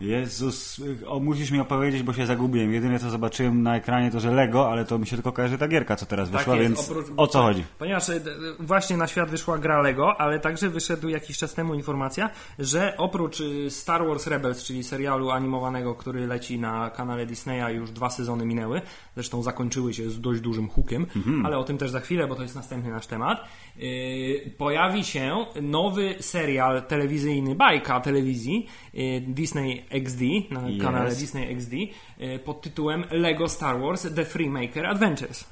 [0.00, 2.72] Jezus, o, musisz mi opowiedzieć, bo się zagubiłem.
[2.72, 5.68] Jedyne co zobaczyłem na ekranie to, że Lego, ale to mi się tylko kojarzy ta
[5.68, 7.64] gierka, co teraz wyszła, Tak jest, więc oprócz- o co chodzi?
[7.78, 8.20] Ponieważ y,
[8.60, 13.40] właśnie na świat wyszła gra Lego, ale także wyszedł jakiś czas temu informacja, że oprócz
[13.40, 18.46] y, Star Wars Rebels, czyli serialu animowanego, który leci na kanale Disneya, już dwa sezony
[18.46, 18.80] minęły,
[19.14, 21.46] zresztą zakończyły się z dość dużym hukiem, Mhm.
[21.46, 23.44] ale o tym też za chwilę, bo to jest następny nasz temat.
[23.78, 30.82] Y, Pojawi się nowy serial telewizyjny, bajka telewizji y, Disney XD, na Yes.
[30.82, 31.72] kanale Disney XD,
[32.20, 35.44] y, pod tytułem Lego Star Wars The Freemaker Adventures.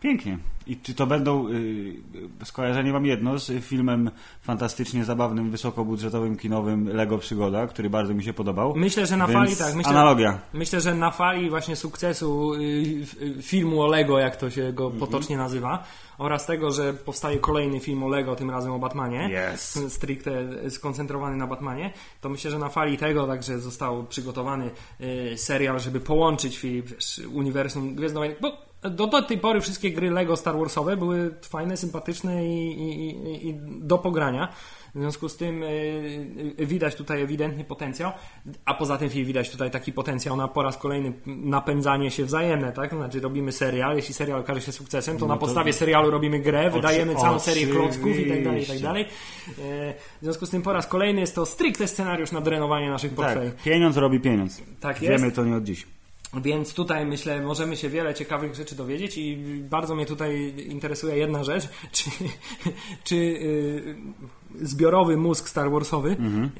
[0.00, 0.38] Pięknie.
[0.66, 1.94] I czy to będą, yy,
[2.44, 4.10] skojarzenie mam jedno z filmem
[4.42, 8.74] fantastycznie zabawnym, wysokobudżetowym, kinowym Lego Przygoda, który bardzo mi się podobał.
[8.76, 9.74] Myślę, że na fali tak.
[9.74, 10.38] Myślę, Analogia.
[10.52, 12.58] Myślę, że na fali właśnie sukcesu y,
[13.22, 15.00] y, filmu o Lego, jak to się go Mhm.
[15.00, 15.84] potocznie nazywa,
[16.18, 19.78] oraz tego, że powstaje kolejny film o Lego, tym razem o Batmanie, Yes.
[19.88, 20.30] stricte
[20.70, 26.00] skoncentrowany na Batmanie, to myślę, że na fali tego także został przygotowany y, serial, żeby
[26.00, 26.86] połączyć Filip,
[27.32, 32.46] uniwersum Gwiezdnowojen, bo do, do tej pory wszystkie gry Lego Star Warsowe były fajne, sympatyczne
[32.46, 34.48] i, i, i, do pogrania.
[34.94, 35.66] W związku z tym y,
[36.60, 38.12] y, widać tutaj ewidentny potencjał,
[38.64, 42.90] a poza tym widać tutaj taki potencjał na po raz kolejny napędzanie się wzajemne, tak?
[42.90, 46.70] Znaczy robimy serial, jeśli serial okaże się sukcesem, to no na podstawie serialu robimy grę,
[46.70, 49.06] wydajemy całą serię klocków i tak dalej, i tak dalej.
[50.20, 53.50] W związku z tym po raz kolejny jest to stricte scenariusz na drenowanie naszych portfeli.
[53.50, 54.62] Tak, pieniądz robi pieniądz.
[54.80, 55.22] Tak jest.
[55.22, 55.97] Wiemy to nie od dziś.
[56.34, 59.36] Więc tutaj myślę, możemy się wiele ciekawych rzeczy dowiedzieć i
[59.70, 62.10] bardzo mnie tutaj interesuje jedna rzecz, czy,
[63.04, 63.96] czy yy,
[64.60, 66.50] zbiorowy mózg Star Warsowy mhm.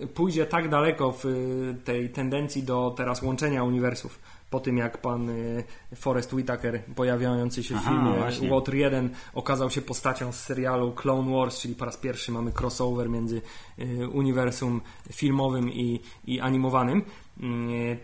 [0.00, 4.18] yy, pójdzie tak daleko w y, tej tendencji do teraz łączenia uniwersów.
[4.50, 5.64] Po tym jak pan y,
[5.96, 8.48] Forrest Whitaker pojawiający się w Aha, filmie właśnie.
[8.48, 13.10] Water 1 okazał się postacią z serialu Clone Wars, czyli po raz pierwszy mamy crossover
[13.10, 13.42] między
[13.78, 14.80] y, uniwersum
[15.12, 17.02] filmowym i, i animowanym,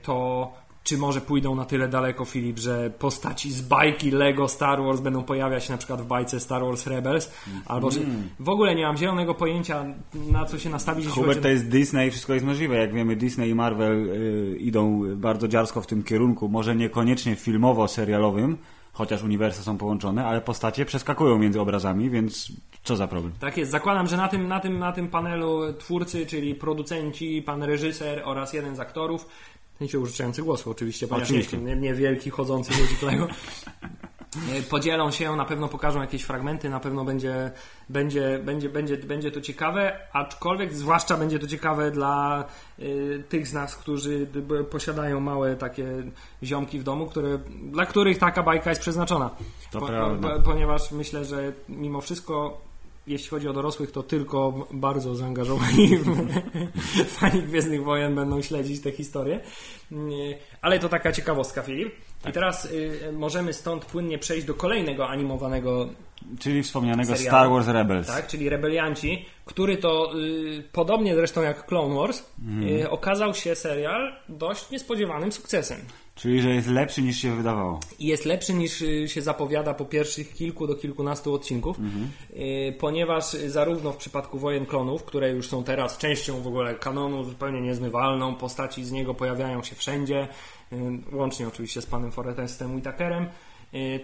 [0.03, 0.53] to
[0.85, 5.23] czy może pójdą na tyle daleko, Filip, że postaci z bajki Lego Star Wars będą
[5.23, 7.33] pojawiać się na przykład w bajce Star Wars Rebels?
[7.67, 8.29] Albo że mm.
[8.41, 11.09] w ogóle nie mam zielonego pojęcia, na co się nastawić.
[11.09, 12.77] Hubert, to jest Disney, wszystko jest możliwe.
[12.77, 16.49] Jak wiemy, Disney i Marvel y, idą bardzo dziarsko w tym kierunku.
[16.49, 18.57] Może niekoniecznie filmowo-serialowym,
[18.93, 22.53] chociaż uniwersa są połączone, ale postacie przeskakują między obrazami, więc
[22.85, 23.33] co za problem.
[23.41, 23.71] Tak jest.
[23.71, 28.53] Zakładam, że na tym, na tym, na tym panelu twórcy, czyli producenci, pan reżyser oraz
[28.53, 29.27] jeden z aktorów
[29.79, 31.59] sensie użyczający głosu oczywiście, ponieważ oczywiście.
[31.59, 33.29] Nie, nie wielki chodzący ludzi kolego.
[34.71, 37.51] Podzielą się, na pewno pokażą jakieś fragmenty, na pewno będzie,
[37.89, 42.45] będzie, będzie, będzie, będzie to ciekawe, aczkolwiek zwłaszcza będzie to ciekawe dla
[42.79, 44.27] y, tych z nas, którzy
[44.71, 45.87] posiadają małe takie
[46.43, 49.31] ziomki w domu, które, dla których taka bajka jest przeznaczona.
[49.71, 50.37] To po, prawda.
[50.37, 52.61] Po, ponieważ myślę, że mimo wszystko
[53.07, 55.99] jeśli chodzi o dorosłych, to tylko bardzo zaangażowani
[57.19, 59.41] fani Gwiezdnych Wojen będą śledzić tę historię.
[60.63, 61.95] Ale to taka ciekawostka, Filip.
[62.23, 62.31] Tak.
[62.31, 65.89] I teraz y, możemy stąd płynnie przejść do kolejnego animowanego
[66.41, 68.07] Czyli wspomnianego serialu, Star Wars Rebels.
[68.07, 72.69] Tak, czyli Rebelianci, który to y, podobnie zresztą jak Clone Wars, mm.
[72.69, 75.79] y, okazał się serial dość niespodziewanym sukcesem.
[76.15, 77.81] Czyli, że jest lepszy niż się wydawało.
[77.99, 82.73] I jest lepszy niż y, się zapowiada po pierwszych kilku do kilkunastu odcinków, mm -hmm.
[82.73, 87.61] ponieważ zarówno w przypadku Wojen Klonów, które już są teraz częścią w ogóle kanonu zupełnie
[87.61, 90.29] niezmywalną, postaci z niego pojawiają się wszędzie,
[90.73, 90.77] y,
[91.13, 93.27] łącznie oczywiście z panem Forrestem Whitakerem,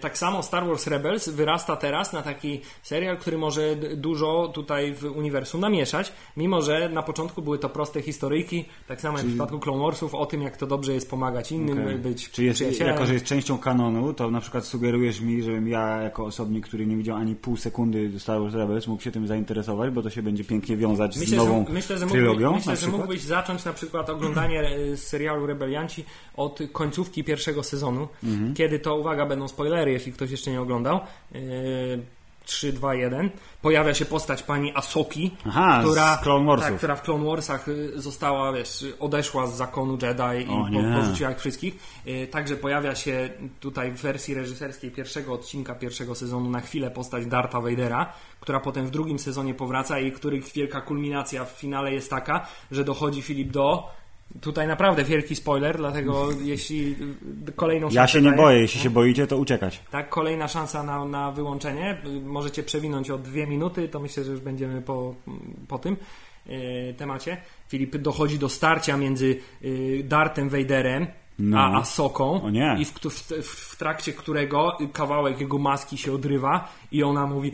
[0.01, 5.03] tak samo Star Wars Rebels wyrasta teraz na taki serial, który może dużo tutaj w
[5.03, 9.27] uniwersum namieszać, mimo że na początku były to proste historyjki, tak samo Czyli...
[9.27, 11.97] jak w przypadku Clone Warsów, o tym jak to dobrze jest pomagać innym, okay.
[11.97, 16.01] być Czyli jest, jako, że jest częścią kanonu, to na przykład sugerujesz mi, żebym ja
[16.01, 19.91] jako osobnik, który nie widział ani pół sekundy Star Wars Rebels, mógł się tym zainteresować,
[19.91, 22.55] bo to się będzie pięknie wiązać myślę, z nową że, myślę, że trylogią.
[22.55, 26.05] Myślę, że mógłbyś zacząć na przykład oglądanie e, serialu Rebelianci
[26.35, 28.53] od końcówki pierwszego sezonu, mhm.
[28.53, 30.99] kiedy to, uwaga, będą spoilery, jeśli ktoś jeszcze nie oglądał.
[32.45, 33.29] 3, 2, 1.
[33.61, 36.17] Pojawia się postać pani Asoki, Aha, która,
[36.59, 41.29] tak, która w Clone Warsach y, została, wiesz, odeszła z zakonu Jedi i po, porzuciła
[41.29, 41.75] jak wszystkich.
[42.07, 47.25] Y, także pojawia się tutaj w wersji reżyserskiej pierwszego odcinka pierwszego sezonu na chwilę postać
[47.25, 52.09] Darta Vadera, która potem w drugim sezonie powraca i których wielka kulminacja w finale jest
[52.09, 53.89] taka, że dochodzi Filip do
[54.41, 56.95] Tutaj naprawdę wielki spoiler, dlatego jeśli
[57.55, 57.99] kolejną szansę.
[57.99, 59.83] Ja się nie daję, boję, jeśli się boicie, to uciekać.
[59.91, 62.01] Tak, kolejna szansa na, na wyłączenie.
[62.23, 65.15] Możecie przewinąć o dwie minuty, to myślę, że już będziemy po,
[65.67, 65.97] po tym
[66.45, 67.37] yy, temacie.
[67.67, 71.07] Filip dochodzi do starcia między yy, Dartem Vaderem
[71.39, 71.59] no.
[71.59, 77.27] a Asoką i w, w, w, trakcie którego kawałek jego maski się odrywa i ona
[77.27, 77.51] mówi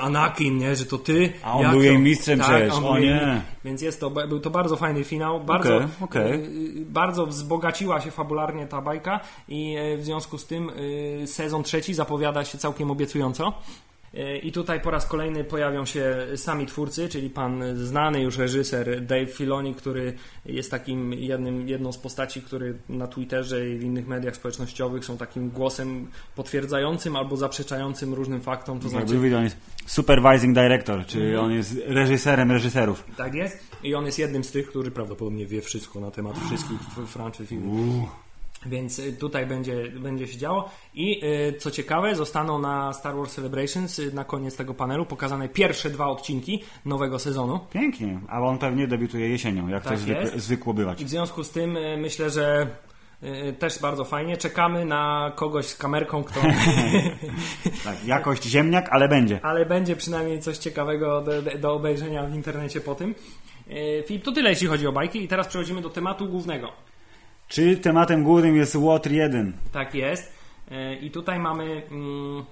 [0.00, 1.32] Anakin, nie, że to ty.
[1.42, 3.42] A on był jej mistrzem tak, przecież, o nie.
[3.64, 6.48] Więc jest to, był to bardzo fajny finał, bardzo, okay, okay.
[6.78, 10.70] bardzo wzbogaciła się fabularnie ta bajka i e, w związku z tym
[11.26, 13.52] sezon trzeci zapowiada się całkiem obiecująco.
[14.42, 19.26] I tutaj po raz kolejny pojawią się sami twórcy, czyli pan znany już reżyser Dave
[19.26, 20.14] Filoni, który
[20.46, 25.16] jest takim jednym, jedną z postaci, który na Twitterze i w innych mediach społecznościowych są
[25.16, 28.80] takim głosem potwierdzającym albo zaprzeczającym różnym faktom.
[28.80, 29.36] To znaczy...
[29.36, 31.44] on jest supervising director, czyli mm.
[31.44, 33.04] on jest reżyserem reżyserów.
[33.16, 33.58] Tak jest.
[33.82, 38.25] I on jest jednym z tych, który prawdopodobnie wie wszystko na temat wszystkich franczyz filmów.
[38.66, 40.70] Więc y, tutaj będzie, będzie się działo.
[40.94, 45.48] I y, co ciekawe, zostaną na Star Wars Celebrations y, na koniec tego panelu pokazane
[45.48, 47.60] pierwsze dwa odcinki nowego sezonu.
[47.70, 51.00] Pięknie, a on pewnie debiutuje jesienią, jak tak to zwykło, zwykło bywać.
[51.00, 52.66] I w związku z tym myślę, że
[53.58, 54.36] też bardzo fajnie.
[54.36, 56.40] Czekamy na kogoś z kamerką, kto.
[57.84, 59.40] tak, jakość ziemniak, ale będzie.
[59.42, 63.14] Ale będzie przynajmniej coś ciekawego do, do obejrzenia w internecie po tym.
[64.06, 66.72] Filip, to tyle jeśli chodzi o bajki, i teraz przechodzimy do tematu głównego.
[67.48, 69.52] Czy tematem głównym jest Water 1?
[69.72, 70.32] Tak jest.
[70.70, 71.82] E, I tutaj mamy.
[71.90, 72.44] Mm,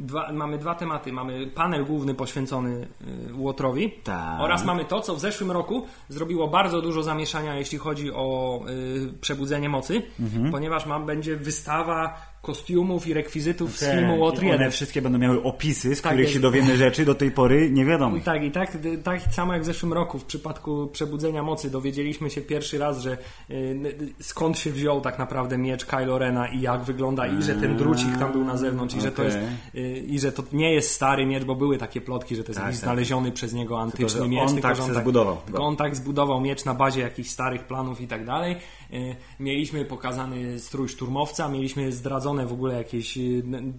[0.00, 1.12] Dwa, mamy dwa tematy.
[1.12, 2.88] Mamy panel główny poświęcony
[3.30, 4.40] y, Łotrowi Tak.
[4.40, 9.12] oraz mamy to, co w zeszłym roku zrobiło bardzo dużo zamieszania, jeśli chodzi o y,
[9.20, 10.50] przebudzenie mocy, Mhm.
[10.52, 14.70] ponieważ mam, będzie wystawa kostiumów i rekwizytów z filmu Łotr One 1.
[14.70, 16.34] wszystkie będą miały opisy, z Tak których jest.
[16.34, 18.16] się dowiemy rzeczy do tej pory nie wiadomo.
[18.16, 22.30] I tak, i tak, tak samo jak w zeszłym roku w przypadku przebudzenia mocy dowiedzieliśmy
[22.30, 23.18] się pierwszy raz, że
[23.50, 27.54] y, y, skąd się wziął tak naprawdę miecz Kylo Rena i jak wygląda i że
[27.54, 29.38] ten drucik tam był na zewnątrz i że to jest
[29.74, 32.58] y, i że to nie jest stary miecz, bo były takie plotki, że to jest
[32.58, 32.86] Tak, jakiś tak.
[32.86, 35.36] znaleziony przez niego antyczny że miecz, on tylko tak że se zbudował.
[35.46, 38.56] Tylko on tak zbudował miecz na bazie jakichś starych planów i tak dalej.
[38.92, 43.72] Y, Mieliśmy pokazany strój szturmowca, mieliśmy zdradzone w ogóle jakieś n-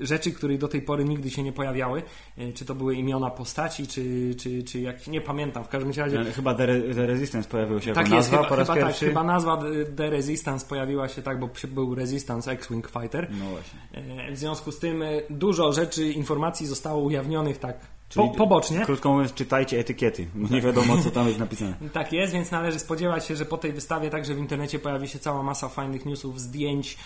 [0.00, 2.02] rzeczy, które do tej pory nigdy się nie pojawiały.
[2.38, 5.64] Y, Czy to były imiona postaci, czy, czy, czy jak nie pamiętam.
[5.64, 6.20] W każdym razie.
[6.20, 8.80] E, Chyba The, The Resistance pojawił się Tak jako jest, nazwa chyba, po raz chyba,
[8.80, 9.06] tak, pierwszy.
[9.06, 9.56] chyba nazwa
[9.96, 13.28] The- Resistance pojawiła się tak, bo był Resistance X-Wing Fighter.
[13.38, 13.78] No właśnie.
[14.28, 18.80] E, W związku z tym e, dużo rzeczy, informacji zostało ujawnionych tak po, Czyli- pobocznie.
[18.80, 21.74] Krótko mówiąc, czytajcie etykiety, bo nie wiadomo, co tam jest napisane.
[21.92, 25.18] Tak jest, więc należy spodziewać się, że po tej wystawie także w internecie pojawi się
[25.18, 26.98] cała masa fajnych newsów, zdjęć,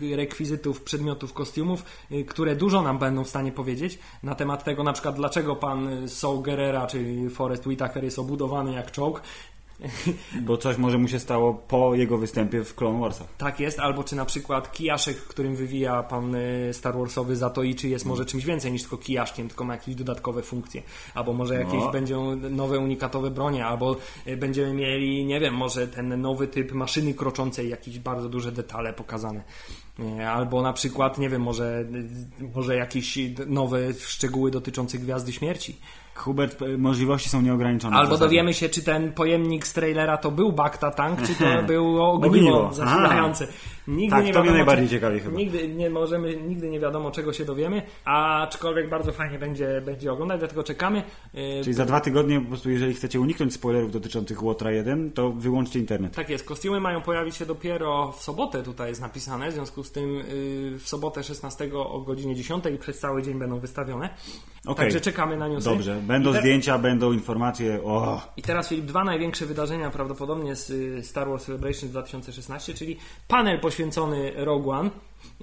[0.00, 4.82] yy, rekwizytów, przedmiotów, kostiumów, yy, które dużo nam będą w stanie powiedzieć na temat tego,
[4.82, 9.22] na przykład dlaczego pan y, Saul Gerrera, czyli Forrest Whitaker jest obudowany jak czołg.
[10.46, 13.26] Bo coś może mu się stało po jego występie w Clone Warsach.
[13.38, 17.62] Tak jest, albo czy na przykład kijaszek, którym wywija pan y, Star Warsowy za to
[17.62, 20.82] i czy jest może czymś więcej niż tylko kijaszkiem, tylko ma jakieś dodatkowe funkcje,
[21.14, 21.90] albo może jakieś No.
[21.92, 27.14] będą nowe unikatowe bronie, albo y, będziemy mieli, nie wiem, może ten nowy typ maszyny
[27.14, 29.42] kroczącej, jakieś bardzo duże detale pokazane.
[30.20, 31.84] Y, Albo na przykład, nie wiem, może,
[32.54, 35.76] może jakieś nowe szczegóły dotyczące Gwiazdy Śmierci.
[36.16, 37.96] Hubert, e, możliwości są nieograniczone.
[37.96, 42.12] Albo dowiemy się, czy ten pojemnik z trailera to był Bacta Tank, czy to było
[42.12, 43.48] ogniwo zasilające.
[43.88, 45.36] Nigdy Tak, nie to mnie najbardziej czy- ciekawi chyba.
[45.38, 50.38] Nigdy nie możemy, nigdy nie wiadomo czego się dowiemy, aczkolwiek bardzo fajnie będzie, będzie oglądać,
[50.38, 51.02] dlatego czekamy.
[51.34, 55.30] Yy, Czyli za dwa tygodnie po prostu, jeżeli chcecie uniknąć spoilerów dotyczących Łotra 1, to
[55.30, 56.14] wyłączcie internet.
[56.14, 59.92] Tak jest, kostiumy mają pojawić się dopiero w sobotę, tutaj jest napisane, w związku z
[59.92, 60.24] tym yy,
[60.78, 64.08] w sobotę 16 o godzinie 10 i przez cały dzień będą wystawione.
[64.66, 64.76] Okej.
[64.76, 65.70] Także czekamy na newsy.
[65.70, 67.80] Dobrze, będą te- zdjęcia, będą informacje.
[67.84, 72.96] O, I teraz Filip, dwa największe wydarzenia prawdopodobnie z y, Star Wars Celebration 2016, czyli
[73.28, 73.75] panel poświęcony
[74.36, 74.90] Rogue One,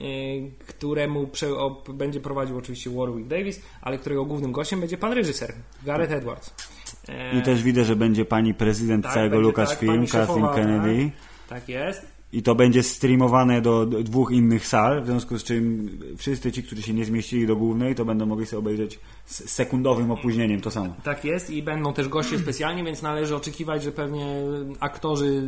[0.01, 1.29] y, któremu
[1.93, 6.53] będzie prowadził oczywiście Warwick Davis, ale którego głównym gościem będzie pan reżyser, Gareth Edwards.
[7.09, 11.11] E, I też widzę, że będzie pani prezydent tak, całego Lucasfilm, tak, Kathleen Kennedy.
[11.49, 12.12] Tak jest.
[12.33, 16.81] I to będzie streamowane do dwóch innych sal, w związku z czym wszyscy ci, którzy
[16.81, 20.95] się nie zmieścili do głównej, to będą mogli sobie obejrzeć z sekundowym opóźnieniem to samo.
[21.03, 24.35] Tak jest i będą też goście specjalni, więc należy oczekiwać, że pewnie
[24.79, 25.43] aktorzy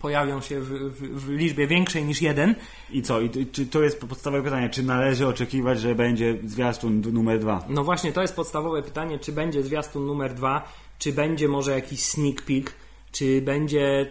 [0.00, 2.54] pojawią się w, w, w liczbie większej niż jeden.
[2.90, 3.20] I co?
[3.20, 7.64] I, czy to jest podstawowe pytanie, czy należy oczekiwać, że będzie zwiastun numer dwa?
[7.68, 12.00] No właśnie, to jest podstawowe pytanie, czy będzie zwiastun numer dwa, czy będzie może jakiś
[12.00, 12.74] sneak peek,
[13.12, 14.10] czy będzie,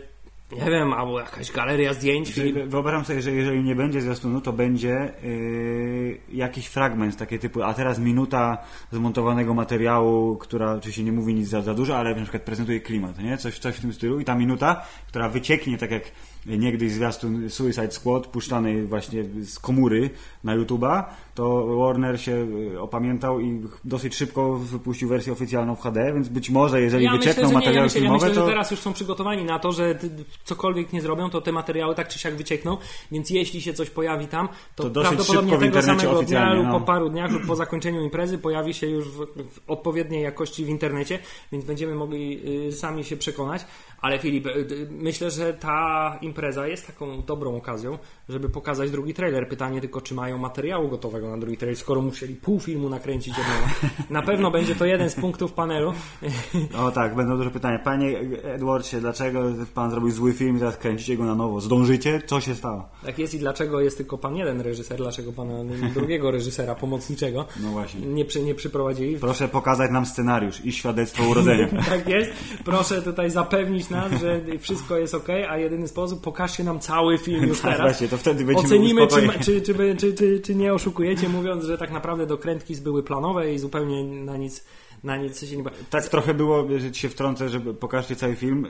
[0.56, 2.39] nie wiem, albo jakaś galeria zdjęć.
[2.66, 7.74] Wyobrażam sobie, że jeżeli nie będzie zwiastunu, to będzie yy, jakiś fragment, takie typu, a
[7.74, 8.58] teraz minuta
[8.92, 13.20] zmontowanego materiału, która oczywiście nie mówi nic za, za dużo, ale na przykład prezentuje klimat,
[13.20, 13.38] nie?
[13.38, 16.04] Coś, coś w tym stylu i ta minuta, która wycieknie tak jak
[16.46, 20.10] niegdyś zwiastun Suicide Squad puszczany właśnie z komury
[20.44, 21.04] na YouTube'a,
[21.36, 26.50] to Warner się y, opamiętał i dosyć szybko wypuścił wersję oficjalną w HD, więc być
[26.50, 28.48] może jeżeli ja wyciekną że nie, ja materiały myślę, ja filmowe, myślę, to...
[28.48, 30.00] że teraz już są przygotowani na to, że
[30.44, 32.78] cokolwiek nie zrobią, to te materiały tak czy siak wyciekną,
[33.12, 36.80] więc jeśli się coś pojawi tam, to, To prawdopodobnie tego samego dnia lub no.
[36.80, 40.70] po paru dniach lub po zakończeniu imprezy pojawi się już w, w odpowiedniej jakości w
[40.70, 41.20] internecie,
[41.52, 43.66] więc będziemy mogli y, sami się przekonać.
[44.02, 46.33] Ale Filip, y, myślę, że ta impreza
[46.65, 47.98] jest taką dobrą okazją,
[48.30, 49.50] żeby pokazać drugi trailer.
[49.50, 53.46] Pytanie tylko, czy mają materiału gotowego na drugi trailer, skoro musieli pół filmu nakręcić od
[53.48, 53.93] nowa.
[54.10, 55.93] Na pewno będzie to jeden z punktów panelu.
[56.86, 57.80] O tak, będą duże pytania.
[57.80, 59.43] Panie Edwardsie, dlaczego
[59.74, 61.62] pan zrobił zły film i teraz kręcicie go na nowo?
[61.62, 62.22] Zdążycie?
[62.26, 62.89] Co się stało?
[63.06, 65.54] Tak jest i dlaczego jest tylko pan jeden reżyser, dlaczego pana
[65.93, 68.02] drugiego reżysera pomocniczego No właśnie.
[68.02, 69.17] nie, przy, nie przyprowadzili?
[69.17, 71.67] Proszę pokazać nam scenariusz i świadectwo urodzenia.
[71.89, 72.32] Tak jest.
[72.65, 77.48] Proszę tutaj zapewnić nas, że wszystko jest ok, a jedyny sposób pokażcie nam cały film
[77.48, 77.92] już Tak, teraz.
[77.92, 79.08] właśnie, to wtedy będziemy Ocenimy,
[79.40, 84.04] czy, czy, czy, czy, nie oszukujecie, mówiąc, że tak naprawdę dokrętki były planowe i zupełnie
[84.04, 84.64] na nic,
[85.04, 85.64] na nic się nie...
[85.90, 88.68] Tak trochę było, że ci się wtrącę, żeby pokażcie cały film.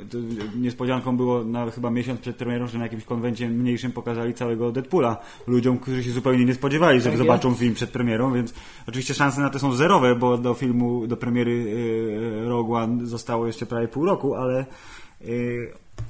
[0.55, 5.17] Niespodzianką było na chyba miesiąc przed premierą, że na jakimś konwencie mniejszym pokazali całego Deadpoola
[5.47, 8.53] ludziom, którzy się zupełnie nie spodziewali, że Tak zobaczą film przed premierą, więc
[8.88, 13.47] oczywiście szanse na to są zerowe, bo do filmu, do premiery yy, Rogue One zostało
[13.47, 14.65] jeszcze prawie pół roku, ale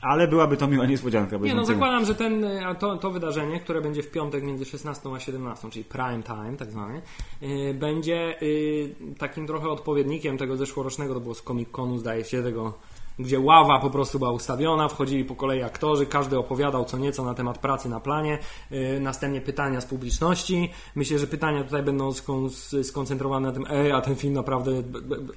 [0.01, 1.37] ale byłaby to miła niespodzianka.
[1.37, 5.09] Nie, no zakładam, że ten, e, to, to wydarzenie, które będzie w piątek między 16
[5.15, 7.01] a 17, czyli prime time tak zwany,
[7.41, 12.43] yy, będzie yy, takim trochę odpowiednikiem tego zeszłorocznego, to było z Comic Conu, zdaje się,
[12.43, 12.73] tego
[13.19, 17.33] gdzie ława po prostu była ustawiona, wchodzili po kolei aktorzy, każdy opowiadał co nieco na
[17.33, 18.39] temat pracy na planie,
[18.71, 20.69] yy, następnie pytania z publiczności.
[20.95, 22.49] Myślę, że pytania tutaj będą skon
[22.83, 24.71] skoncentrowane na tym, ej, a ten film naprawdę,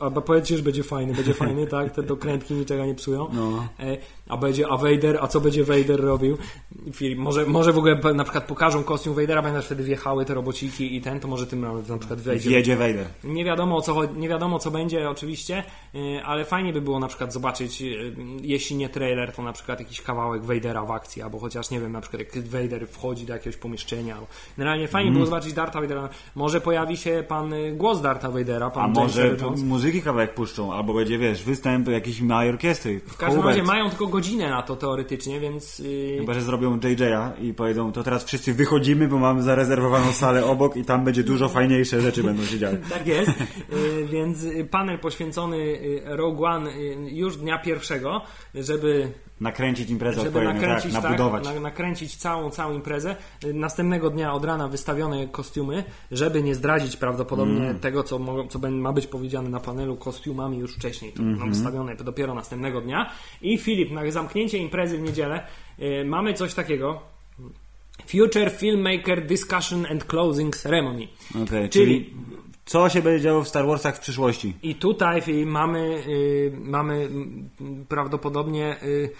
[0.01, 1.91] a powiedzcie, że będzie fajny, będzie fajny, tak?
[1.91, 3.29] Te dokrętki niczego nie psują.
[3.33, 3.69] No.
[3.81, 3.97] E,
[4.29, 6.39] a będzie, a Vader, a co będzie Vader robił?
[6.93, 10.97] Film, może, może w ogóle na przykład pokażą kostium Vadera, będą wtedy wjechały te robociki
[10.97, 12.51] i ten, to może tym na przykład wejdzie.
[12.51, 13.07] Wjedzie Vader.
[13.25, 15.65] Nie wiadomo, co, nie wiadomo co będzie oczywiście,
[15.95, 17.87] yy, ale fajnie by było na przykład zobaczyć zobaczyć, e,
[18.43, 21.93] jeśli nie trailer, to na przykład jakiś kawałek Vadera w akcji, albo chociaż, nie wiem,
[21.93, 24.17] na przykład jak Vader wchodzi do jakiegoś pomieszczenia.
[24.57, 25.15] Generalnie fajnie mm.
[25.15, 26.09] było zobaczyć Darta Vadera.
[26.35, 30.95] Może pojawi się pan e, głos Darta Vadera, pan A może muzyki kawałek puszczą, albo
[30.95, 33.01] będzie, wiesz, występ jakiejś małej orkiestry.
[33.01, 33.57] W każdym Hubert.
[33.57, 35.79] razie mają tylko godzinę na to teoretycznie, więc...
[35.79, 36.17] Yy...
[36.21, 40.77] Chyba, że zrobią JJ'a i powiedzą, to teraz wszyscy wychodzimy, bo mamy zarezerwowaną salę obok
[40.77, 42.81] i tam będzie dużo fajniejsze rzeczy będą się działy.
[42.91, 43.31] tak jest,
[43.71, 46.71] yy, więc panel poświęcony Rogue One
[47.09, 48.23] już dnia pierwszego,
[48.55, 51.45] żeby nakręcić imprezę żeby nakręcić, tak, nabudować.
[51.45, 53.17] Tak, nakręcić całą, całą imprezę.
[53.55, 57.79] Następnego dnia od rana wystawione kostiumy, żeby nie zdradzić prawdopodobnie mm.
[57.79, 61.13] tego, co, co ma być powiedziane na panelu kostiumami już wcześniej.
[61.13, 61.49] To mm -hmm.
[61.49, 63.11] wystawione dopiero następnego dnia.
[63.43, 65.47] I Filip, na zamknięcie imprezy w niedzielę
[65.79, 67.01] yy, mamy coś takiego.
[68.07, 71.09] Future Filmmaker Discussion and Closing Ceremony.
[71.31, 72.15] Okay, czyli, czyli
[72.67, 74.55] co się będzie działo w Star Warsach w przyszłości.
[74.63, 77.09] I tutaj mamy, y, mamy
[77.89, 79.11] prawdopodobnie y,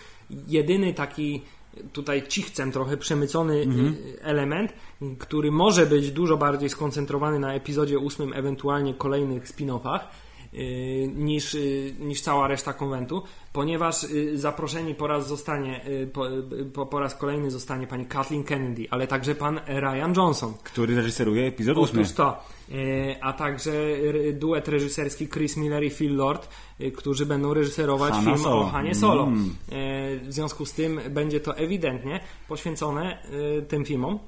[0.49, 1.43] jedyny taki
[1.93, 3.87] tutaj cichcem trochę przemycony mhm.
[3.87, 4.73] Y, element,
[5.19, 10.01] który może być dużo bardziej skoncentrowany na epizodzie ósmym, ewentualnie kolejnych spin-offach
[11.15, 11.57] niż,
[11.99, 13.23] niż cała reszta konwentu,
[13.53, 16.27] ponieważ zaproszeni po raz zostanie, po,
[16.75, 20.55] po, po, raz kolejny zostanie pani Kathleen Kennedy, ale także pan Ryan Johnson.
[20.63, 22.01] Który reżyseruje epizod ósmy.
[22.01, 22.56] Otóż to.
[22.71, 23.73] E, a także
[24.33, 26.49] duet reżyserski Chris Miller i Phil Lord,
[26.81, 28.61] e, którzy będą reżyserować Hanna film Solo.
[28.61, 29.23] o Hanie Solo.
[29.23, 29.55] Mm.
[29.69, 33.19] E, w związku z tym będzie to ewidentnie poświęcone
[33.69, 34.19] tym filmom.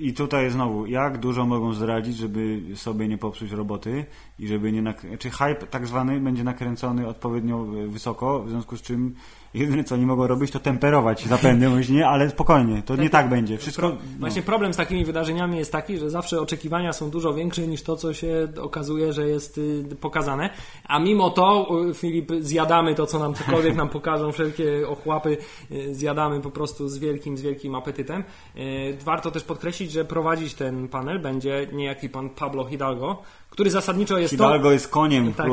[0.00, 4.04] I tutaj znowu, jak dużo mogą zdradzić, żeby sobie nie popsuć roboty
[4.38, 4.94] i żeby nie...
[5.18, 9.14] Czy hype tak zwany będzie nakręcony odpowiednio wysoko, w związku z czym
[9.56, 13.28] jedyne co nie mogą robić to temperować zapędy, nie, ale spokojnie, to tak, nie tak
[13.28, 13.58] będzie.
[13.58, 13.96] Wszystko, no.
[14.20, 17.96] Właśnie problem z takimi wydarzeniami jest taki, że zawsze oczekiwania są dużo większe niż to,
[17.96, 20.50] co się okazuje, że jest y, pokazane,
[20.84, 25.36] a mimo to, Filip, zjadamy to, co nam cokolwiek nam pokażą, wszelkie ochłapy
[25.70, 28.24] y, zjadamy po prostu z wielkim, z wielkim apetytem.
[28.56, 34.18] Y, warto też podkreślić, że prowadzić ten panel będzie niejaki pan Pablo Hidalgo, który zasadniczo
[34.18, 34.72] jest Hidalgo to...
[34.72, 35.46] jest koniem tak,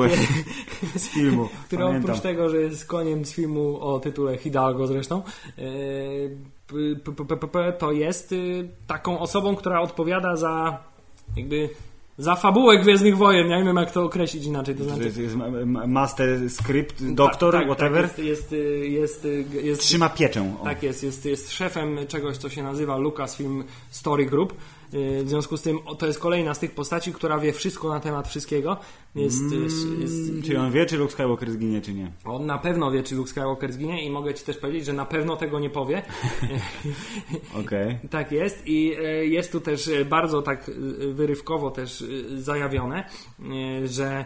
[0.95, 1.49] z filmu.
[1.67, 5.21] który oprócz tego, że jest koniem z filmu o tytule Hidalgo zresztą,
[5.57, 5.63] e,
[7.79, 10.77] to jest y, taką osobą, która odpowiada za
[11.35, 11.69] jakby
[12.17, 14.75] za fabułę Gwiezdnych Wojen, nie wiem jak to określić inaczej.
[14.75, 15.03] To znaczy...
[15.03, 15.35] jest, jest
[15.87, 18.09] master script, doktor, tak, tak, whatever?
[18.09, 19.27] Tak, jest, jest, jest,
[19.63, 20.53] jest, Trzyma pieczę.
[20.61, 20.63] O.
[20.63, 24.53] Tak jest, jest, jest szefem czegoś, co się nazywa Lucasfilm Story Group.
[24.93, 27.99] Y, w związku z tym to jest kolejna z tych postaci, która wie wszystko na
[27.99, 28.77] temat wszystkiego.
[29.15, 32.11] Jest, mm, jest, jest, czy on wie, czy Luke Skywalker zginie, czy nie?
[32.25, 35.05] On na pewno wie, czy Luke Skywalker zginie i mogę Ci też powiedzieć, że na
[35.05, 36.01] pewno tego nie powie.
[37.63, 37.87] Okej.
[37.87, 37.99] Okay.
[38.09, 40.71] tak jest i e, jest tu też bardzo tak e,
[41.13, 42.05] wyrywkowo też e,
[42.41, 43.09] zajawione,
[43.85, 44.25] że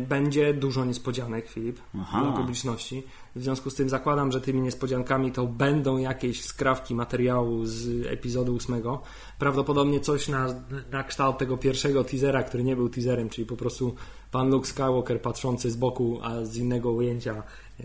[0.00, 2.20] będzie dużo niespodzianek, Filip, Aha.
[2.22, 3.02] dla publiczności.
[3.36, 8.54] W związku z tym zakładam, że tymi niespodziankami to będą jakieś skrawki materiału z epizodu
[8.54, 9.02] ósmego.
[9.38, 10.46] Prawdopodobnie coś na,
[10.90, 13.94] na kształt tego pierwszego teasera, który nie był teaserem, czyli po prostu
[14.30, 17.42] pan Luke Skywalker patrzący z boku, a z innego ujęcia
[17.80, 17.84] e,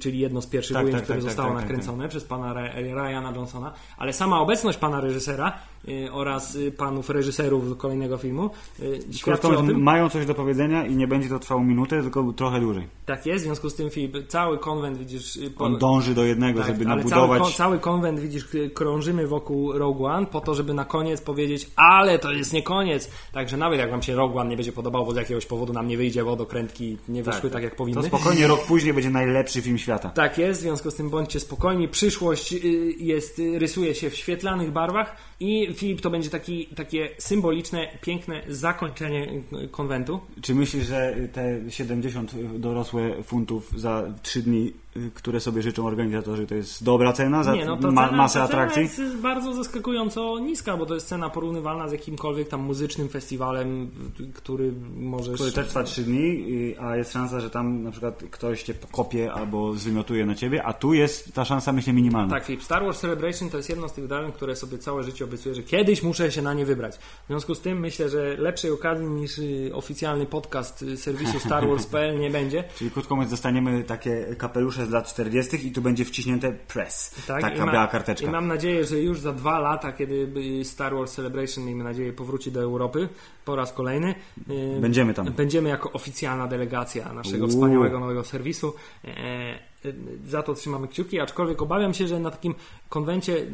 [0.00, 2.24] czyli jedno z pierwszych tak, ujęć, tak, które tak, tak zostało tak, tak, nakręcone przez
[2.24, 5.58] pana Ryana Johnsona, ale sama obecność pana reżysera
[5.88, 8.50] Y, oraz y, panów reżyserów kolejnego filmu.
[8.80, 12.32] Y, świadczy o tym, mają coś do powiedzenia i nie będzie to trwało minutę, tylko
[12.32, 12.86] trochę dłużej.
[13.06, 15.38] Tak jest, w związku z tym Filip, cały konwent widzisz...
[15.56, 15.64] Po...
[15.64, 17.40] On dąży do jednego, tak, żeby nabudować...
[17.42, 22.18] Cały, cały konwent widzisz, krążymy wokół Rogue One po to, żeby na koniec powiedzieć, ale
[22.18, 23.10] to jest nie koniec.
[23.32, 25.88] Także nawet jak wam się Rogue One nie będzie podobał, bo z jakiegoś powodu nam
[25.88, 28.02] nie wyjdzie wodokrętki, nie wyszły tak, tak jak powinny.
[28.02, 30.08] To spokojnie, rok później będzie najlepszy film świata.
[30.08, 31.88] Tak jest, w związku z tym bądźcie spokojni.
[31.88, 32.54] Przyszłość
[32.98, 39.42] jest, rysuje się w świetlanych barwach i Filip, to będzie taki, takie symboliczne, piękne zakończenie
[39.70, 40.20] konwentu.
[40.42, 44.83] Czy myślisz, że te 70 dorosłe funtów za 3 dni y,
[45.14, 48.38] które sobie życzą organizatorzy, to jest dobra cena za Nie, no to ma, cena, masę
[48.38, 48.88] ta atrakcji?
[48.88, 53.90] Cena jest bardzo zaskakująco niska, bo to jest cena porównywalna z jakimkolwiek tam muzycznym festiwalem,
[54.34, 55.34] który możesz...
[55.34, 56.44] Który też trwa 3 dni,
[56.76, 60.62] y, a jest szansa, że tam na przykład ktoś cię kopie albo zwymiotuje na ciebie,
[60.62, 62.34] a tu jest ta szansa, myślę, minimalna.
[62.34, 65.24] Tak, Filip, Star Wars Celebration to jest jedno z tych wydarzeń, które sobie całe życie
[65.24, 66.96] obiecuję, że kiedyś muszę się na nie wybrać.
[66.96, 71.68] W związku z tym myślę, że lepszej okazji niż y, oficjalny podcast y, serwisu Star
[71.68, 72.64] Wars.pl nie będzie.
[72.78, 75.66] Czyli krótko mówiąc, dostaniemy takie kapelusze z lat 40.
[75.66, 77.14] i tu będzie wciśnięte press.
[77.26, 78.26] Tak, taka ma- biała karteczka.
[78.26, 80.28] I mam nadzieję, że już za dwa lata, kiedy
[80.64, 83.08] Star Wars Celebration, miejmy nadzieję, powróci do Europy
[83.44, 84.14] po raz kolejny.
[84.50, 85.32] y, Będziemy tam.
[85.32, 87.52] Będziemy jako oficjalna delegacja naszego Uuu.
[87.52, 88.74] wspaniałego nowego serwisu.
[90.28, 92.54] Za to trzymamy kciuki, aczkolwiek obawiam się, że na takim
[92.88, 93.46] konwencie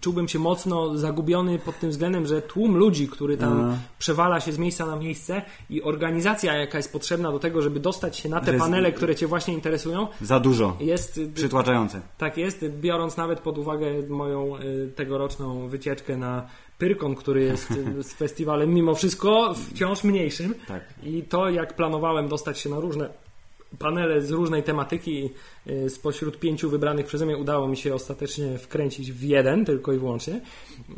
[0.00, 3.78] czułbym się mocno zagubiony pod tym względem, że tłum ludzi, który tam Aha.
[3.98, 8.16] przewala się z miejsca na miejsce i organizacja, jaka jest potrzebna do tego, żeby dostać
[8.16, 10.76] się na te panele, które Cię właśnie interesują, Za dużo.
[10.80, 12.00] jest y, Przytłaczające.
[12.18, 16.46] tak jest, biorąc nawet pod uwagę moją y, tegoroczną wycieczkę na
[16.78, 20.54] Pyrkon, który jest y, z festiwalem mimo wszystko wciąż mniejszym.
[20.68, 20.82] Tak.
[21.02, 23.23] I to, jak planowałem dostać się na różne
[23.78, 25.30] panele z różnej tematyki,
[25.66, 29.98] y, spośród pięciu wybranych przeze mnie udało mi się ostatecznie wkręcić w jeden tylko i
[29.98, 30.40] wyłącznie,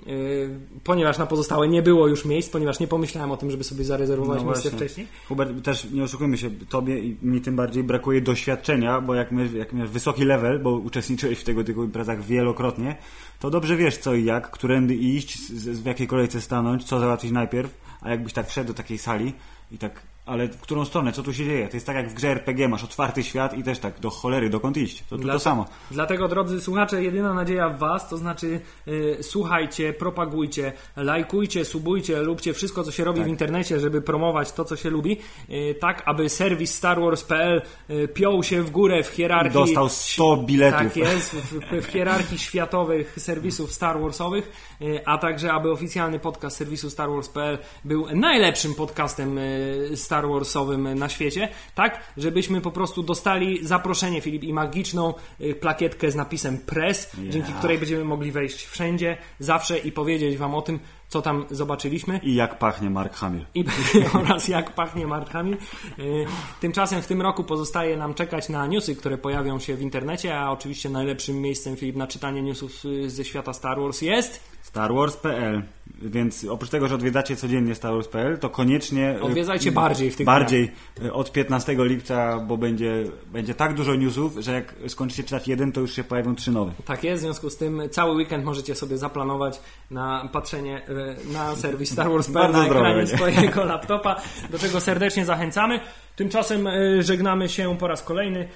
[0.07, 0.51] Y,
[0.85, 4.43] ponieważ na pozostałe nie było już miejsc, ponieważ nie pomyślałem o tym, żeby sobie zarezerwować
[4.43, 5.07] No miejsce wcześniej.
[5.29, 9.49] Hubert, też nie oszukujmy się, tobie i mi tym bardziej brakuje doświadczenia, bo jak, my,
[9.59, 12.97] jak masz wysoki level, bo uczestniczyłeś w tego typu imprezach wielokrotnie,
[13.41, 17.75] to dobrze wiesz co i jak, którędy iść, w jakiej kolejce stanąć, co załatwić najpierw,
[18.01, 19.33] a jakbyś tak wszedł do takiej sali
[19.73, 21.69] i tak, ale w którą stronę, co tu się dzieje?
[21.69, 24.51] To jest tak jak w grze RPG, masz otwarty świat i też tak, do cholery,
[24.51, 25.03] dokąd iść?
[25.11, 25.67] To tu Dla- to samo.
[25.91, 32.53] Dlatego, drodzy słuchacze, jedyna nadzieja w Was, to znaczy y, słuchajcie, propagujcie, lajkujcie, subujcie, lubcie
[32.55, 33.27] wszystko, co się robi Tak.
[33.27, 35.19] w internecie, żeby promować to, co się lubi,
[35.51, 39.55] y, tak, aby serwis StarWars.pl y, piął się w górę w hierarchii...
[39.55, 40.79] Dostał 100 biletów.
[40.81, 44.53] Tak jest, w, w hierarchii światowych serwisów Star Warsowych,
[44.83, 50.99] y, a także aby oficjalny podcast serwisu Star Wars.pl był najlepszym podcastem y, Star Warsowym
[50.99, 56.59] na świecie, tak, żebyśmy po prostu dostali zaproszenie, Filip, i magiczną y, plakietkę z napisem
[56.59, 61.45] press, dzięki której będziemy mogli wejść wszędzie, zawsze i powiedzieć Wam o tym, co tam
[61.51, 62.21] zobaczyliśmy.
[62.23, 63.45] I jak pachnie Mark Hamill.
[63.55, 63.65] I,
[64.23, 65.57] oraz jak pachnie Mark Hamill.
[65.99, 66.27] Y,
[66.61, 70.51] Tymczasem w tym roku pozostaje nam czekać na newsy, które pojawią się w internecie, a
[70.51, 74.41] oczywiście najlepszym miejscem Filip na czytanie newsów ze świata Star Wars jest.
[74.63, 75.63] StarWars.pl
[76.03, 79.17] Więc oprócz tego, że odwiedzacie codziennie StarWars.pl, to koniecznie...
[79.17, 80.73] y, Odwiedzajcie bardziej w tych Bardziej
[81.03, 85.73] y, od 15 lipca, bo będzie, będzie tak dużo newsów, że jak skończycie czytać jeden,
[85.73, 86.73] to już się pojawią trzy nowe.
[86.85, 91.57] Tak jest, w związku z tym cały weekend możecie sobie zaplanować na patrzenie y, na
[91.57, 95.81] serwis Star Wars Bardzo na ekranie swojego laptopa, do czego serdecznie zachęcamy.
[96.17, 96.69] Tymczasem
[97.01, 98.49] żegnamy się po raz kolejny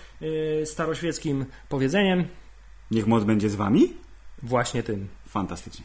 [0.65, 2.25] staroświeckim powiedzeniem.
[2.91, 3.93] Niech moc będzie z wami?
[4.43, 5.09] Właśnie tym.
[5.29, 5.85] Fantastycznie.